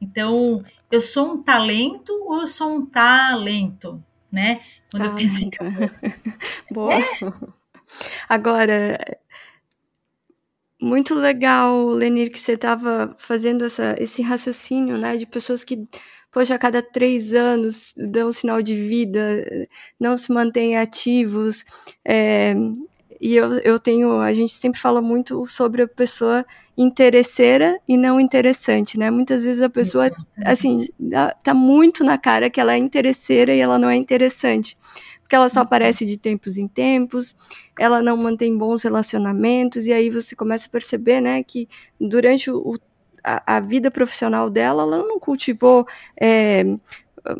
[0.00, 4.02] Então, eu sou um talento ou eu sou um talento,
[4.32, 4.62] né?
[4.90, 5.50] Quando eu penso em...
[6.72, 6.94] Boa.
[6.94, 7.04] É.
[8.28, 8.98] Agora,
[10.80, 15.86] muito legal, Lenir, que você estava fazendo essa, esse raciocínio, né, de pessoas que
[16.32, 19.20] poxa, a cada três anos dão sinal de vida,
[19.98, 21.64] não se mantêm ativos.
[22.04, 22.54] É,
[23.20, 26.44] e eu, eu tenho, a gente sempre fala muito sobre a pessoa
[26.76, 29.10] interesseira e não interessante, né?
[29.10, 30.10] Muitas vezes a pessoa,
[30.44, 30.86] assim,
[31.42, 34.78] tá muito na cara que ela é interesseira e ela não é interessante.
[35.30, 37.36] Porque ela só aparece de tempos em tempos,
[37.78, 41.68] ela não mantém bons relacionamentos, e aí você começa a perceber, né, que
[42.00, 42.74] durante o,
[43.22, 45.86] a, a vida profissional dela, ela não cultivou
[46.20, 46.64] é,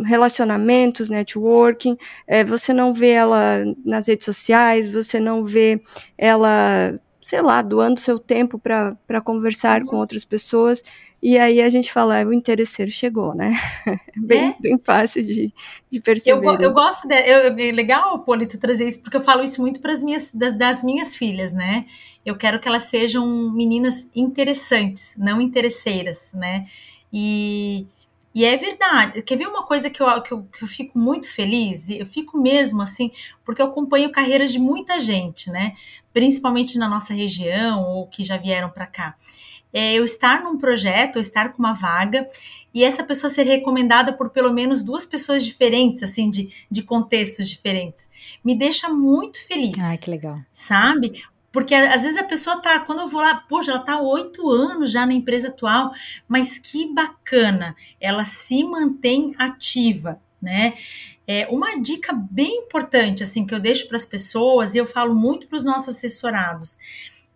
[0.05, 1.97] relacionamentos, networking,
[2.29, 5.83] é, você não vê ela nas redes sociais, você não vê
[6.17, 10.81] ela, sei lá, doando seu tempo para conversar com outras pessoas.
[11.23, 13.55] E aí a gente fala, é, o interesseiro chegou, né?
[14.17, 14.57] bem, é.
[14.59, 15.53] bem fácil de,
[15.91, 16.47] de perceber.
[16.47, 19.81] Eu, eu gosto, de, eu, é legal, Polito, trazer isso, porque eu falo isso muito
[19.81, 21.85] para as minhas, das, das minhas filhas, né?
[22.25, 26.67] Eu quero que elas sejam meninas interessantes, não interesseiras, né?
[27.13, 27.87] E,
[28.35, 29.21] e é verdade.
[29.21, 31.91] Quer ver uma coisa que eu, que eu, que eu fico muito feliz?
[31.91, 33.11] Eu fico mesmo assim,
[33.45, 35.75] porque eu acompanho carreiras de muita gente, né?
[36.15, 39.17] Principalmente na nossa região ou que já vieram para cá
[39.73, 42.29] é eu estar num projeto, ou estar com uma vaga,
[42.73, 47.49] e essa pessoa ser recomendada por pelo menos duas pessoas diferentes, assim, de, de contextos
[47.49, 48.09] diferentes.
[48.45, 49.79] Me deixa muito feliz.
[49.81, 50.39] Ai, que legal.
[50.55, 51.23] Sabe?
[51.53, 54.93] Porque às vezes a pessoa tá, quando eu vou lá, poxa, ela tá oito anos
[54.93, 55.93] já na empresa atual,
[56.29, 60.75] mas que bacana, ela se mantém ativa, né?
[61.27, 65.15] É uma dica bem importante, assim, que eu deixo para as pessoas, e eu falo
[65.15, 66.77] muito para os nossos assessorados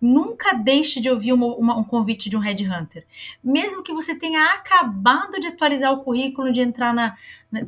[0.07, 3.07] Nunca deixe de ouvir uma, uma, um convite de um headhunter.
[3.43, 7.17] Mesmo que você tenha acabado de atualizar o currículo, de entrar na,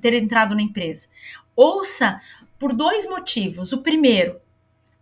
[0.02, 1.08] ter entrado na empresa.
[1.56, 2.20] Ouça
[2.58, 3.72] por dois motivos.
[3.72, 4.38] O primeiro,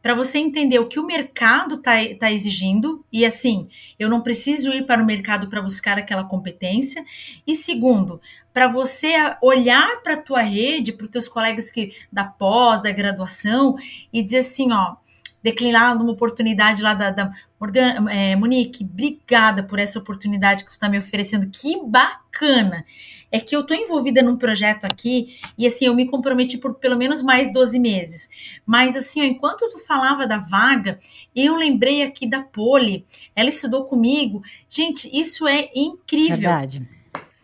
[0.01, 3.68] para você entender o que o mercado está tá exigindo, e assim,
[3.99, 7.05] eu não preciso ir para o mercado para buscar aquela competência.
[7.44, 8.20] E segundo,
[8.53, 12.92] para você olhar para a tua rede, para os teus colegas que da pós, da
[12.92, 13.77] graduação,
[14.12, 14.94] e dizer assim, ó,
[15.44, 17.30] declinado uma oportunidade lá da, da
[17.61, 22.87] Morgan, é, Monique, obrigada por essa oportunidade que você está me oferecendo, que bacana.
[23.30, 26.96] É que eu estou envolvida num projeto aqui e assim, eu me comprometi por pelo
[26.96, 28.30] menos mais 12 meses.
[28.64, 30.98] Mas assim, ó, enquanto tu falava da vaga,
[31.37, 33.04] eu lembrei aqui da Poli,
[33.37, 34.42] ela estudou comigo.
[34.70, 36.38] Gente, isso é incrível.
[36.38, 36.88] Verdade.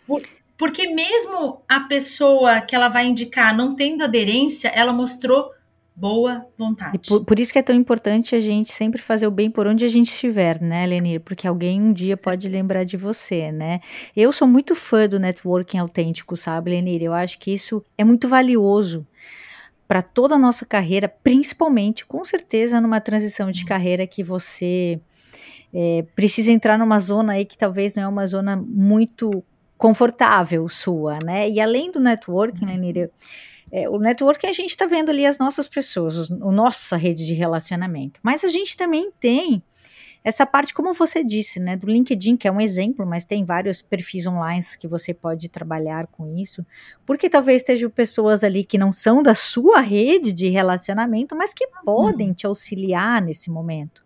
[0.06, 0.22] Por,
[0.56, 5.50] porque mesmo a pessoa que ela vai indicar não tendo aderência, ela mostrou
[6.00, 6.98] boa vontade.
[7.06, 9.84] Por, por, isso que é tão importante a gente sempre fazer o bem por onde
[9.84, 11.20] a gente estiver, né, Lenir?
[11.20, 13.80] Porque alguém um dia pode lembrar de você, né?
[14.16, 17.02] Eu sou muito fã do networking autêntico, sabe, Lenir?
[17.02, 19.06] Eu acho que isso é muito valioso
[19.86, 25.00] para toda a nossa carreira, principalmente, com certeza, numa transição de carreira que você
[25.74, 29.44] é, precisa entrar numa zona aí que talvez não é uma zona muito
[29.76, 31.48] confortável sua, né?
[31.48, 33.10] E além do networking, né, Nira,
[33.72, 37.34] é, o networking a gente está vendo ali as nossas pessoas, a nossa rede de
[37.34, 38.20] relacionamento.
[38.22, 39.62] Mas a gente também tem
[40.22, 43.80] essa parte, como você disse, né, do LinkedIn, que é um exemplo, mas tem vários
[43.80, 46.64] perfis online que você pode trabalhar com isso,
[47.06, 51.66] porque talvez estejam pessoas ali que não são da sua rede de relacionamento, mas que
[51.84, 52.34] podem uhum.
[52.34, 54.04] te auxiliar nesse momento.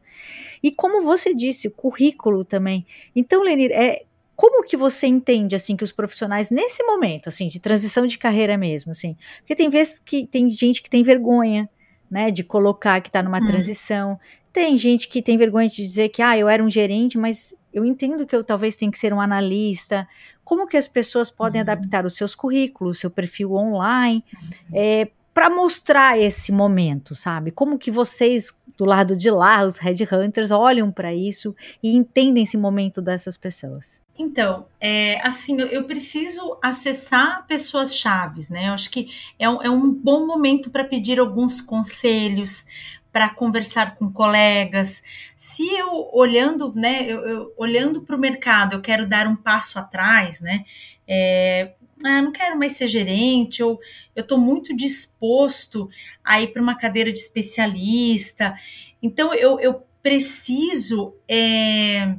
[0.62, 2.86] E como você disse, o currículo também.
[3.14, 4.04] Então, Lenir, é,
[4.36, 8.56] como que você entende assim que os profissionais nesse momento assim de transição de carreira
[8.56, 11.68] mesmo assim porque tem vezes que tem gente que tem vergonha
[12.10, 13.46] né de colocar que está numa hum.
[13.46, 14.18] transição
[14.52, 17.84] tem gente que tem vergonha de dizer que ah eu era um gerente mas eu
[17.84, 20.06] entendo que eu talvez tenha que ser um analista
[20.44, 21.70] como que as pessoas podem uhum.
[21.70, 24.24] adaptar os seus currículos seu perfil online
[24.72, 29.78] é, eh, para mostrar esse momento sabe como que vocês do lado de lá, os
[29.78, 34.02] headhunters olham para isso e entendem esse momento dessas pessoas?
[34.16, 38.68] Então, é, assim, eu preciso acessar pessoas chaves, né?
[38.68, 39.08] Eu acho que
[39.38, 42.64] é um, é um bom momento para pedir alguns conselhos,
[43.12, 45.02] para conversar com colegas.
[45.36, 49.78] Se eu olhando, né, eu, eu olhando para o mercado, eu quero dar um passo
[49.78, 50.64] atrás, né?
[51.06, 53.80] É, ah, não quero mais ser gerente, ou
[54.14, 55.88] eu estou muito disposto
[56.22, 58.54] a ir para uma cadeira de especialista.
[59.02, 62.14] Então, eu, eu preciso, é,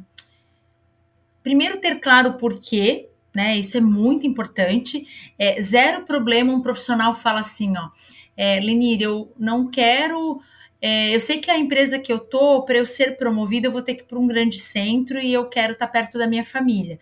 [1.44, 3.58] primeiro, ter claro o porquê, né?
[3.58, 5.06] Isso é muito importante.
[5.38, 7.90] É, zero problema um profissional fala assim, ó,
[8.36, 10.42] é, Lenir, eu não quero.
[10.82, 13.82] É, eu sei que a empresa que eu tô, para eu ser promovida, eu vou
[13.82, 16.46] ter que ir para um grande centro e eu quero estar tá perto da minha
[16.46, 17.00] família.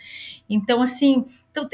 [0.50, 1.68] Então, assim, então,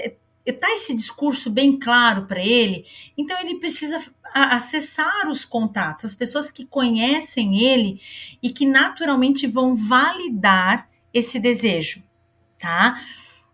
[0.52, 2.86] está esse discurso bem claro para ele,
[3.18, 4.02] então ele precisa
[4.34, 8.02] acessar os contatos, as pessoas que conhecem ele
[8.42, 12.04] e que naturalmente vão validar esse desejo,
[12.58, 13.02] tá?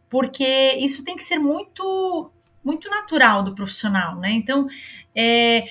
[0.10, 2.32] Porque isso tem que ser muito
[2.64, 4.32] muito natural do profissional, né?
[4.32, 4.68] Então,
[5.14, 5.68] é,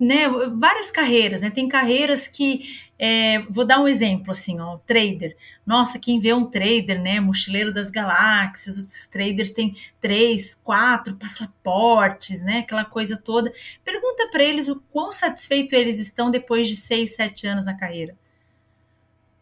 [0.00, 1.50] né, várias carreiras, né?
[1.50, 5.36] Tem carreiras que é, vou dar um exemplo assim, ó, trader.
[5.66, 12.40] Nossa, quem vê um trader, né, mochileiro das galáxias, os traders têm três, quatro passaportes,
[12.40, 13.52] né, aquela coisa toda.
[13.84, 18.16] Pergunta para eles o quão satisfeito eles estão depois de seis, sete anos na carreira.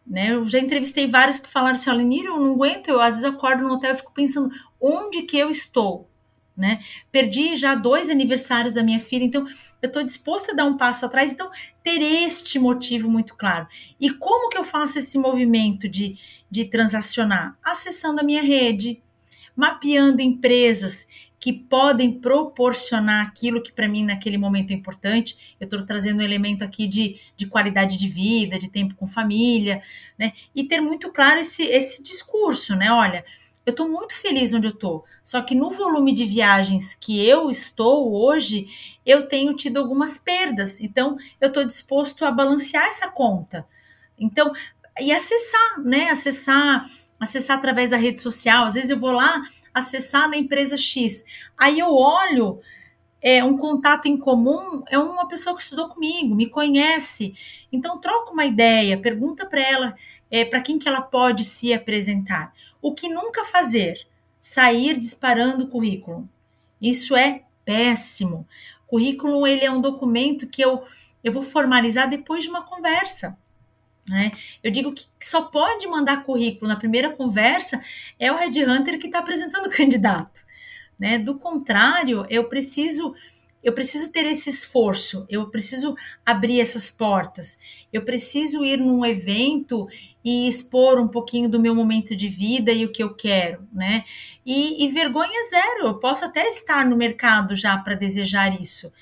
[0.05, 3.25] Né, eu já entrevistei vários que falaram assim, olha, eu não aguento, eu às vezes
[3.25, 6.07] acordo no hotel e fico pensando onde que eu estou,
[6.55, 6.79] né?
[7.11, 9.45] Perdi já dois aniversários da minha filha, então
[9.81, 11.49] eu estou disposta a dar um passo atrás, então
[11.83, 13.67] ter este motivo muito claro.
[13.99, 16.17] E como que eu faço esse movimento de,
[16.49, 17.57] de transacionar?
[17.63, 19.01] Acessando a minha rede,
[19.55, 21.07] mapeando empresas
[21.45, 25.55] que podem proporcionar aquilo que para mim naquele momento é importante.
[25.59, 29.83] Eu estou trazendo um elemento aqui de, de qualidade de vida, de tempo com família,
[30.17, 30.33] né?
[30.55, 32.91] E ter muito claro esse, esse discurso, né?
[32.91, 33.23] Olha,
[33.65, 35.03] eu estou muito feliz onde eu estou.
[35.23, 38.67] Só que no volume de viagens que eu estou hoje,
[39.05, 40.79] eu tenho tido algumas perdas.
[40.79, 43.67] Então, eu estou disposto a balancear essa conta.
[44.19, 44.51] Então,
[44.99, 46.09] e acessar, né?
[46.09, 46.85] Acessar,
[47.19, 48.65] acessar através da rede social.
[48.65, 49.41] Às vezes eu vou lá
[49.73, 51.25] acessar na empresa X.
[51.57, 52.61] Aí eu olho
[53.21, 57.33] é, um contato em comum é uma pessoa que estudou comigo, me conhece.
[57.71, 59.95] Então troca uma ideia, pergunta para ela
[60.29, 62.53] é, para quem que ela pode se apresentar.
[62.85, 64.05] O que nunca fazer?
[64.39, 66.29] Sair disparando o currículo.
[66.79, 68.47] Isso é péssimo.
[68.85, 70.85] Currículo ele é um documento que eu,
[71.23, 73.35] eu vou formalizar depois de uma conversa.
[74.07, 74.33] Né?
[74.63, 77.83] Eu digo que só pode mandar currículo na primeira conversa
[78.19, 80.45] é o headhunter que está apresentando o candidato.
[80.99, 81.17] Né?
[81.17, 83.15] Do contrário, eu preciso
[83.65, 87.57] eu preciso ter esse esforço, eu preciso abrir essas portas,
[87.91, 89.87] eu preciso ir num evento
[90.23, 94.05] e expor um pouquinho do meu momento de vida e o que eu quero, né?
[94.45, 98.93] E, e vergonha zero, eu posso até estar no mercado já para desejar isso.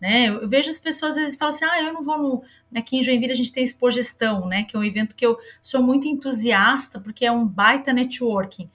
[0.00, 0.28] Né?
[0.28, 2.44] Eu vejo as pessoas às vezes falam assim: ah, eu não vou no.
[2.76, 4.62] Aqui em Joinville a gente tem Expo Gestão, né?
[4.62, 8.70] Que é um evento que eu sou muito entusiasta, porque é um baita networking.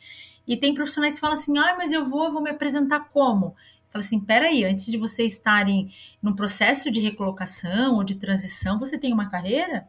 [0.45, 3.55] E tem profissionais que falam assim: ah, mas eu vou, eu vou me apresentar como?
[3.97, 8.95] Fala assim, peraí, antes de você estarem num processo de recolocação ou de transição, você
[8.95, 9.87] tem uma carreira?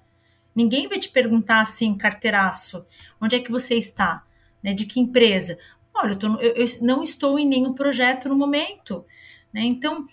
[0.55, 2.87] Ninguém vai te perguntar assim, carteiraço,
[3.21, 4.25] onde é que você está?
[4.62, 4.73] Né?
[4.73, 5.59] De que empresa?
[5.94, 9.04] Olha, eu, tô, eu, eu não estou em nenhum projeto no momento.
[9.52, 9.63] Né?
[9.65, 10.06] Então,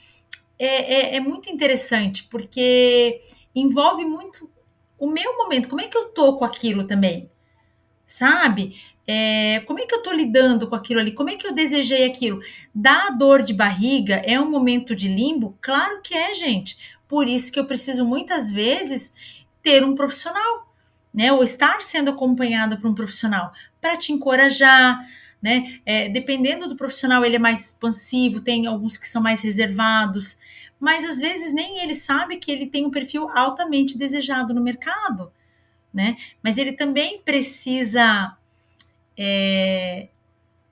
[0.59, 3.21] é, é, é muito interessante, porque
[3.55, 4.51] envolve muito
[4.99, 5.69] o meu momento.
[5.69, 7.31] Como é que eu tô com aquilo também?
[8.05, 8.75] Sabe?
[9.07, 11.11] É, como é que eu estou lidando com aquilo ali?
[11.13, 12.41] Como é que eu desejei aquilo?
[12.73, 14.15] Dá dor de barriga?
[14.25, 15.57] É um momento de limbo?
[15.61, 16.77] Claro que é, gente.
[17.07, 19.13] Por isso que eu preciso muitas vezes
[19.61, 20.65] ter um profissional.
[21.13, 21.31] né?
[21.31, 24.99] Ou estar sendo acompanhada por um profissional para te encorajar,
[25.41, 25.79] né?
[25.85, 30.37] É, dependendo do profissional, ele é mais expansivo, tem alguns que são mais reservados,
[30.79, 35.31] mas às vezes nem ele sabe que ele tem um perfil altamente desejado no mercado,
[35.93, 36.17] né?
[36.43, 38.35] Mas ele também precisa.
[39.17, 40.09] É,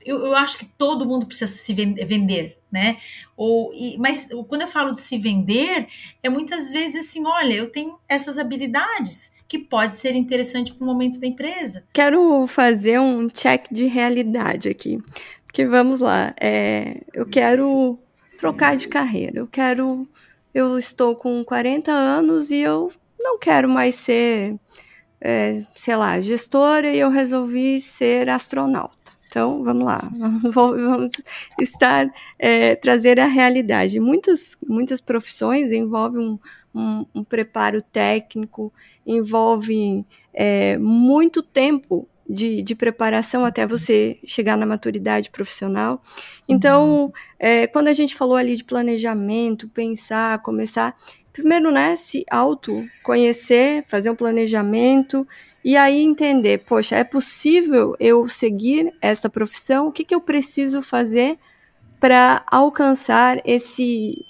[0.05, 2.97] eu, eu, acho que todo mundo precisa se vender, né?
[3.37, 5.87] Ou, e, mas quando eu falo de se vender,
[6.21, 10.87] é muitas vezes assim: olha, eu tenho essas habilidades que pode ser interessante para o
[10.87, 11.85] momento da empresa.
[11.93, 14.97] Quero fazer um check de realidade aqui.
[15.45, 17.99] Porque vamos lá, é, eu quero
[18.37, 19.39] trocar de carreira.
[19.39, 20.07] Eu quero.
[20.53, 24.55] Eu estou com 40 anos e eu não quero mais ser,
[25.23, 29.13] é, sei lá, gestora e eu resolvi ser astronauta.
[29.29, 30.11] Então, vamos lá,
[30.53, 31.09] vamos
[31.59, 32.07] estar,
[32.37, 33.99] é, trazer a realidade.
[33.99, 36.39] Muitas, muitas profissões envolvem um,
[36.75, 38.71] um, um preparo técnico,
[39.07, 46.01] envolve é, muito tempo de, de, preparação até você chegar na maturidade profissional.
[46.47, 47.11] Então, uhum.
[47.39, 50.95] é, quando a gente falou ali de planejamento, pensar, começar,
[51.33, 55.27] primeiro, né, se autoconhecer, fazer um planejamento
[55.65, 59.87] e aí entender, poxa, é possível eu seguir essa profissão?
[59.87, 61.37] O que, que eu preciso fazer
[61.99, 64.23] para alcançar esse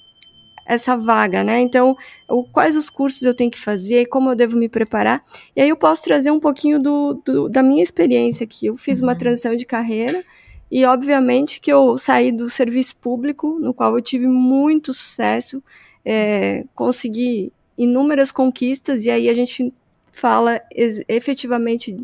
[0.65, 1.59] essa vaga, né?
[1.59, 1.93] Então,
[2.29, 5.21] o, quais os cursos eu tenho que fazer, como eu devo me preparar.
[5.53, 8.67] E aí eu posso trazer um pouquinho do, do da minha experiência aqui.
[8.67, 9.07] Eu fiz uhum.
[9.07, 10.23] uma transição de carreira
[10.71, 15.61] e, obviamente, que eu saí do serviço público, no qual eu tive muito sucesso,
[16.05, 19.73] é, consegui inúmeras conquistas, e aí a gente
[20.11, 20.61] fala
[21.07, 21.97] efetivamente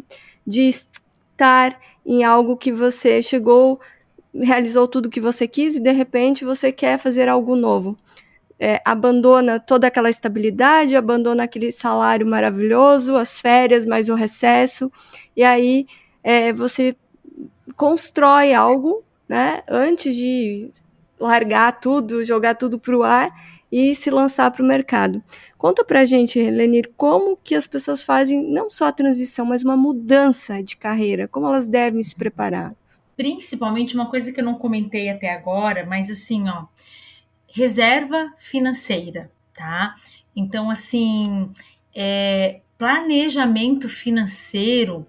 [0.46, 3.80] de estar em algo que você chegou,
[4.34, 7.96] realizou tudo que você quis e de repente você quer fazer algo novo.
[8.62, 14.92] É, abandona toda aquela estabilidade, abandona aquele salário maravilhoso, as férias, mais o recesso,
[15.34, 15.88] e aí
[16.22, 16.94] é, você
[17.78, 20.70] constrói algo, né, antes de
[21.18, 23.32] largar tudo, jogar tudo para o ar
[23.72, 25.24] e se lançar para o mercado.
[25.58, 29.64] Conta para a gente, Lenir, como que as pessoas fazem não só a transição, mas
[29.64, 32.74] uma mudança de carreira, como elas devem se preparar?
[33.16, 36.66] Principalmente uma coisa que eu não comentei até agora, mas assim, ó,
[37.48, 39.96] reserva financeira, tá?
[40.36, 41.52] Então, assim,
[41.94, 45.06] é, planejamento financeiro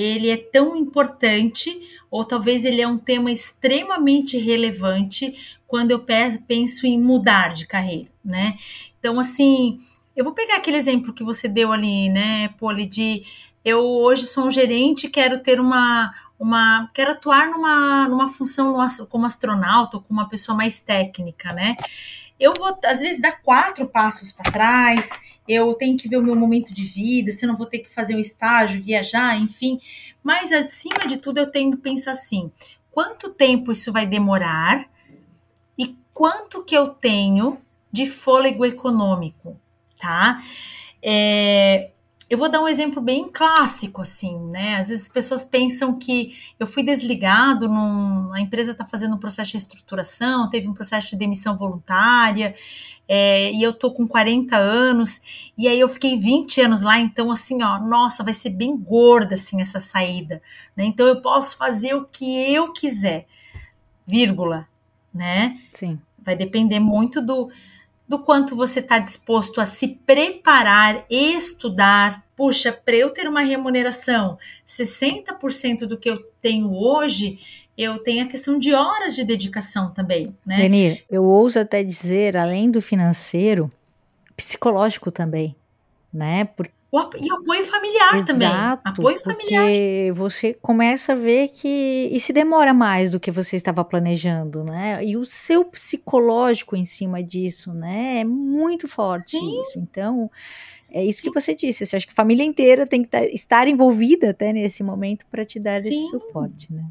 [0.00, 6.04] ele é tão importante, ou talvez ele é um tema extremamente relevante quando eu
[6.46, 8.56] penso em mudar de carreira, né?
[8.98, 9.80] Então, assim,
[10.14, 13.24] eu vou pegar aquele exemplo que você deu ali, né, Poli, de
[13.64, 18.76] eu hoje sou um gerente, quero ter uma, uma quero atuar numa, numa função
[19.10, 21.76] como astronauta ou como uma pessoa mais técnica, né?
[22.38, 25.10] Eu vou, às vezes, dar quatro passos para trás,
[25.48, 28.14] eu tenho que ver o meu momento de vida, se não vou ter que fazer
[28.14, 29.80] um estágio, viajar, enfim.
[30.22, 32.52] Mas, acima de tudo, eu tenho que pensar assim:
[32.90, 34.88] quanto tempo isso vai demorar
[35.78, 37.58] e quanto que eu tenho
[37.90, 39.58] de fôlego econômico,
[39.98, 40.42] tá?
[41.02, 41.90] É,
[42.30, 44.76] eu vou dar um exemplo bem clássico, assim, né?
[44.76, 49.18] Às vezes as pessoas pensam que eu fui desligado, num, a empresa está fazendo um
[49.18, 52.54] processo de estruturação, teve um processo de demissão voluntária,
[53.08, 55.22] é, e eu tô com 40 anos,
[55.56, 59.34] e aí eu fiquei 20 anos lá, então assim, ó, nossa, vai ser bem gorda,
[59.34, 60.42] assim, essa saída,
[60.76, 60.84] né?
[60.84, 63.26] Então eu posso fazer o que eu quiser,
[64.06, 64.68] vírgula,
[65.14, 65.58] né?
[65.72, 65.98] Sim.
[66.22, 67.50] Vai depender muito do
[68.08, 72.24] do quanto você está disposto a se preparar, estudar.
[72.34, 77.38] Puxa, para eu ter uma remuneração 60% do que eu tenho hoje,
[77.76, 80.56] eu tenho a questão de horas de dedicação também, né?
[80.56, 83.70] Denir, eu ouso até dizer, além do financeiro,
[84.36, 85.54] psicológico também,
[86.12, 86.44] né?
[86.44, 88.48] Porque e apoio familiar Exato, também.
[88.82, 89.62] Apoio familiar.
[89.62, 92.08] Porque você começa a ver que.
[92.10, 95.04] E se demora mais do que você estava planejando, né?
[95.04, 98.20] E o seu psicológico em cima disso, né?
[98.20, 99.60] É muito forte Sim.
[99.60, 99.78] isso.
[99.78, 100.30] Então,
[100.90, 101.84] é isso que você disse.
[101.84, 105.60] Eu acho que a família inteira tem que estar envolvida até nesse momento para te
[105.60, 105.88] dar Sim.
[105.88, 106.86] esse suporte, né?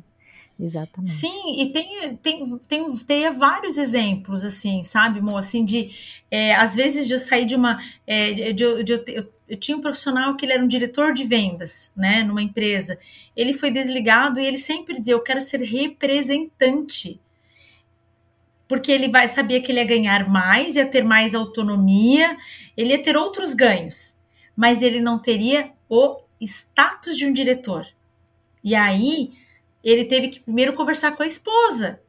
[0.59, 1.13] Exatamente.
[1.13, 5.91] Sim, e tem, tem, tem, tem vários exemplos, assim, sabe, Mo, assim, de,
[6.31, 9.77] é, às vezes de eu sair de uma, é, de, de, de, eu, eu tinha
[9.77, 12.99] um profissional que ele era um diretor de vendas, né, numa empresa,
[13.35, 17.19] ele foi desligado e ele sempre dizia, eu quero ser representante,
[18.67, 22.37] porque ele vai, sabia que ele ia ganhar mais, ia ter mais autonomia,
[22.75, 24.17] ele ia ter outros ganhos,
[24.55, 27.87] mas ele não teria o status de um diretor.
[28.63, 29.31] E aí,
[29.83, 32.01] ele teve que primeiro conversar com a esposa.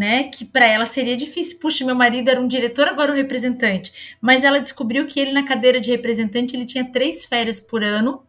[0.00, 0.24] Né?
[0.24, 1.58] Que para ela seria difícil.
[1.58, 3.92] Puxa, meu marido era um diretor, agora um representante.
[4.18, 8.24] Mas ela descobriu que ele, na cadeira de representante, ele tinha três férias por ano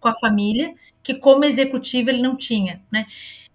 [0.00, 3.06] com a família, que como executivo ele não tinha, né?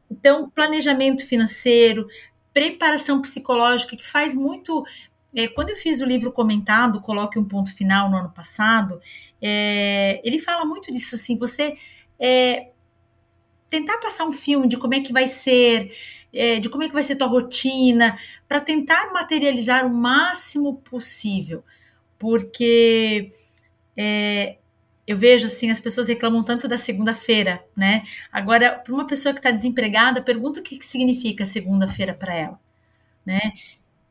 [0.09, 2.07] Então, planejamento financeiro,
[2.53, 4.85] preparação psicológica, que faz muito.
[5.35, 9.01] É, quando eu fiz o livro comentado, Coloque um Ponto Final no ano passado,
[9.41, 11.75] é, ele fala muito disso, assim, você
[12.17, 12.69] é,
[13.69, 15.91] tentar passar um filme de como é que vai ser,
[16.37, 18.17] é, de como é que vai ser tua rotina,
[18.47, 21.63] para tentar materializar o máximo possível,
[22.17, 23.31] porque
[23.95, 24.57] é,
[25.07, 28.03] eu vejo assim, as pessoas reclamam tanto da segunda-feira, né?
[28.31, 32.59] Agora, para uma pessoa que está desempregada, pergunta o que, que significa segunda-feira para ela,
[33.25, 33.53] né?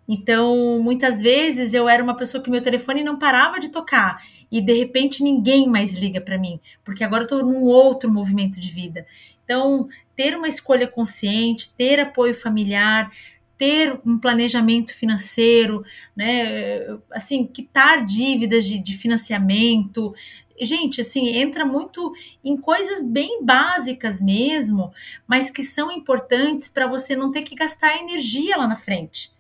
[0.08, 4.60] Então, muitas vezes eu era uma pessoa que meu telefone não parava de tocar e
[4.60, 8.70] de repente ninguém mais liga para mim, porque agora eu estou num outro movimento de
[8.70, 9.06] vida.
[9.47, 13.11] Então, ter uma escolha consciente, ter apoio familiar,
[13.57, 15.82] ter um planejamento financeiro,
[16.14, 16.99] né?
[17.11, 20.12] Assim, quitar dívidas de, de financiamento.
[20.61, 22.12] Gente, assim, entra muito
[22.44, 24.92] em coisas bem básicas mesmo,
[25.26, 29.34] mas que são importantes para você não ter que gastar energia lá na frente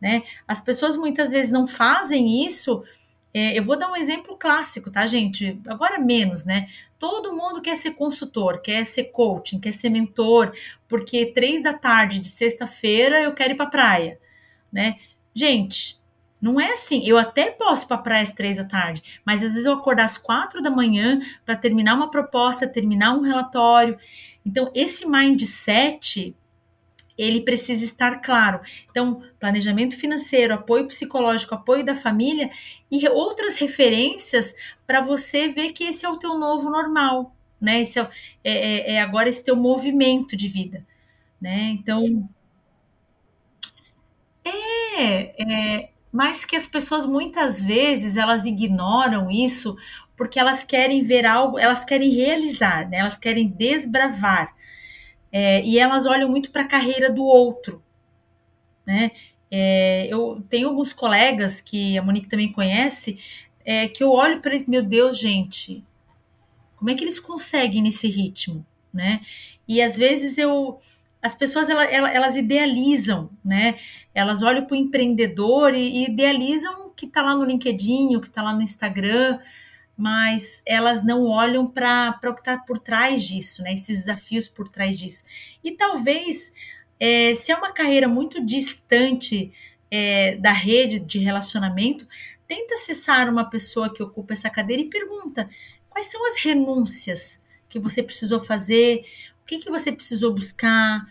[0.00, 0.22] né?
[0.46, 2.82] As pessoas muitas vezes não fazem isso.
[3.38, 5.60] É, eu vou dar um exemplo clássico, tá, gente?
[5.68, 6.68] Agora menos, né?
[6.98, 10.52] Todo mundo quer ser consultor, quer ser coaching, quer ser mentor,
[10.88, 14.18] porque três da tarde de sexta-feira eu quero ir para praia,
[14.72, 14.96] né?
[15.32, 15.96] Gente,
[16.40, 17.06] não é assim.
[17.06, 20.06] Eu até posso ir para praia às três da tarde, mas às vezes eu acordar
[20.06, 23.96] às quatro da manhã para terminar uma proposta, terminar um relatório.
[24.44, 26.34] Então, esse mindset
[27.18, 28.60] ele precisa estar claro.
[28.90, 32.50] Então, planejamento financeiro, apoio psicológico, apoio da família
[32.90, 34.54] e outras referências
[34.86, 37.82] para você ver que esse é o teu novo normal, né?
[37.82, 38.08] Esse é,
[38.44, 40.86] é, é, é agora esse teu movimento de vida,
[41.40, 41.70] né?
[41.72, 42.28] Então,
[44.44, 49.76] é, é, mas que as pessoas muitas vezes elas ignoram isso
[50.16, 52.98] porque elas querem ver algo, elas querem realizar, né?
[52.98, 54.52] Elas querem desbravar
[55.32, 57.82] é, e elas olham muito para a carreira do outro,
[58.86, 59.10] né?
[59.50, 63.18] É, eu tenho alguns colegas que a Monique também conhece,
[63.64, 65.84] é, que eu olho para eles, meu Deus, gente,
[66.76, 69.20] como é que eles conseguem nesse ritmo, né?
[69.66, 70.78] E às vezes eu,
[71.20, 73.78] as pessoas elas, elas idealizam, né?
[74.14, 78.20] Elas olham para o empreendedor e, e idealizam o que está lá no LinkedIn, o
[78.20, 79.38] que está lá no Instagram,
[79.98, 83.74] mas elas não olham para o que está por trás disso, né?
[83.74, 85.24] Esses desafios por trás disso.
[85.62, 86.54] E talvez,
[87.00, 89.52] é, se é uma carreira muito distante
[89.90, 92.06] é, da rede de relacionamento,
[92.46, 95.50] tenta acessar uma pessoa que ocupa essa cadeira e pergunta
[95.90, 99.04] quais são as renúncias que você precisou fazer,
[99.42, 101.04] o que, que você precisou buscar.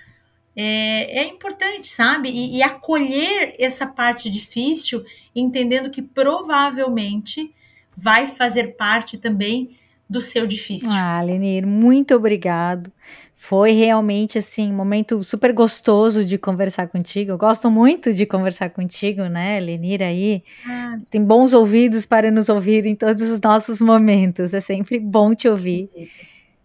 [0.56, 2.30] É, é importante, sabe?
[2.30, 5.04] E, e acolher essa parte difícil,
[5.36, 7.54] entendendo que provavelmente
[7.98, 9.76] vai fazer parte também
[10.10, 10.90] do seu difícil.
[10.92, 12.92] Ah, Lenir, muito obrigado.
[13.36, 17.32] Foi realmente assim um momento super gostoso de conversar contigo.
[17.32, 20.98] Eu gosto muito de conversar contigo, né, Lenir aí ah.
[21.10, 24.54] tem bons ouvidos para nos ouvir em todos os nossos momentos.
[24.54, 25.90] É sempre bom te ouvir.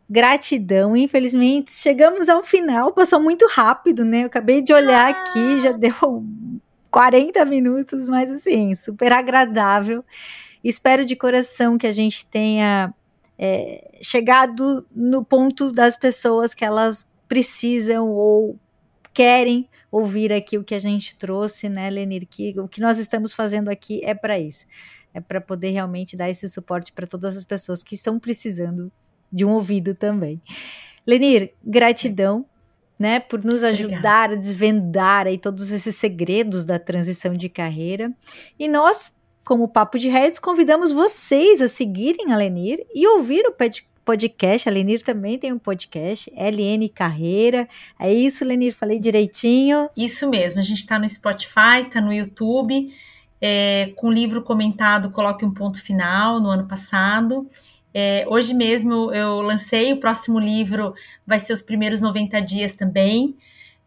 [0.09, 0.97] Gratidão.
[0.97, 2.93] Infelizmente, chegamos ao final.
[2.93, 4.23] Passou muito rápido, né?
[4.23, 5.11] Eu acabei de olhar ah.
[5.11, 5.95] aqui, já deu
[6.91, 10.05] 40 minutos, mas assim, super agradável.
[10.63, 12.95] Espero de coração que a gente tenha
[13.39, 18.59] é, chegado no ponto das pessoas que elas precisam ou
[19.13, 22.27] querem ouvir aqui o que a gente trouxe, né, Lenir?
[22.27, 24.67] Que o que nós estamos fazendo aqui é para isso.
[25.13, 28.91] É para poder realmente dar esse suporte para todas as pessoas que estão precisando
[29.31, 30.41] de um ouvido também.
[31.07, 32.47] Lenir, gratidão.
[32.99, 34.35] Né, por nos ajudar Obrigada.
[34.35, 38.13] a desvendar aí todos esses segredos da transição de carreira.
[38.57, 43.55] E nós como Papo de Redes, convidamos vocês a seguirem a Lenir e ouvir o
[44.05, 44.69] podcast.
[44.69, 47.69] A Lenir também tem um podcast, LN Carreira.
[47.99, 48.75] É isso, Lenir?
[48.75, 49.89] Falei direitinho?
[49.97, 50.61] Isso mesmo.
[50.61, 52.93] A gente está no Spotify, está no YouTube,
[53.41, 57.49] é, com livro comentado Coloque um Ponto Final no ano passado.
[57.95, 60.95] É, hoje mesmo eu lancei o próximo livro,
[61.27, 63.37] vai ser os primeiros 90 dias também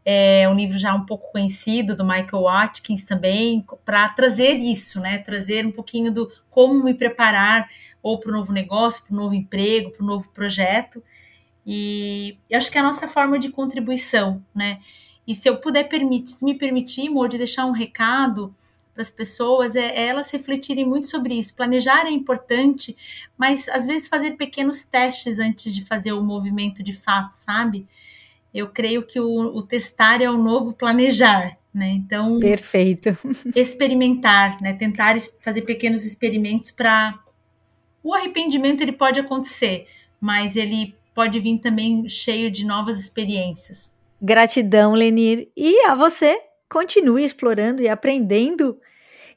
[0.06, 5.18] é um livro já um pouco conhecido do Michael Watkins também, para trazer isso, né?
[5.18, 7.68] Trazer um pouquinho do como me preparar
[8.03, 11.03] ou para o novo negócio, para o novo emprego, para o novo projeto.
[11.66, 14.80] E eu acho que é a nossa forma de contribuição, né?
[15.28, 18.53] E se eu puder permitir, me permitir, Mo, de deixar um recado
[18.93, 21.56] para as pessoas, é, é, elas refletirem muito sobre isso.
[21.56, 22.95] Planejar é importante,
[23.38, 27.88] mas às vezes fazer pequenos testes antes de fazer o movimento de fato, sabe?
[28.56, 31.89] Eu creio que o, o testar é o novo planejar, né?
[31.89, 33.10] Então, perfeito.
[33.53, 34.74] Experimentar, né?
[34.74, 37.20] Tentar fazer pequenos experimentos para
[38.01, 39.88] o arrependimento ele pode acontecer,
[40.22, 43.93] mas ele pode vir também cheio de novas experiências.
[44.22, 46.39] Gratidão, Lenir, e a você.
[46.68, 48.80] Continue explorando e aprendendo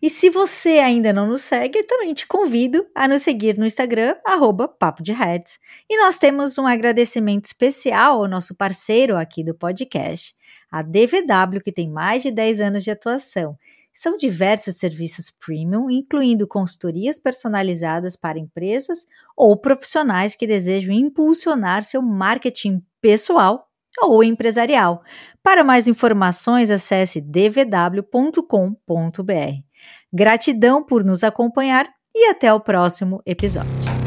[0.00, 4.14] e se você ainda não nos segue, também te convido a nos seguir no Instagram,
[4.24, 5.58] arroba Papo de Heads.
[5.90, 10.36] E nós temos um agradecimento especial ao nosso parceiro aqui do podcast,
[10.70, 13.58] a DVW, que tem mais de 10 anos de atuação.
[13.92, 19.04] São diversos serviços premium, incluindo consultorias personalizadas para empresas
[19.36, 23.68] ou profissionais que desejam impulsionar seu marketing pessoal
[24.00, 25.02] ou empresarial.
[25.42, 28.02] Para mais informações, acesse dvw.com.br.
[30.12, 33.97] Gratidão por nos acompanhar e até o próximo episódio.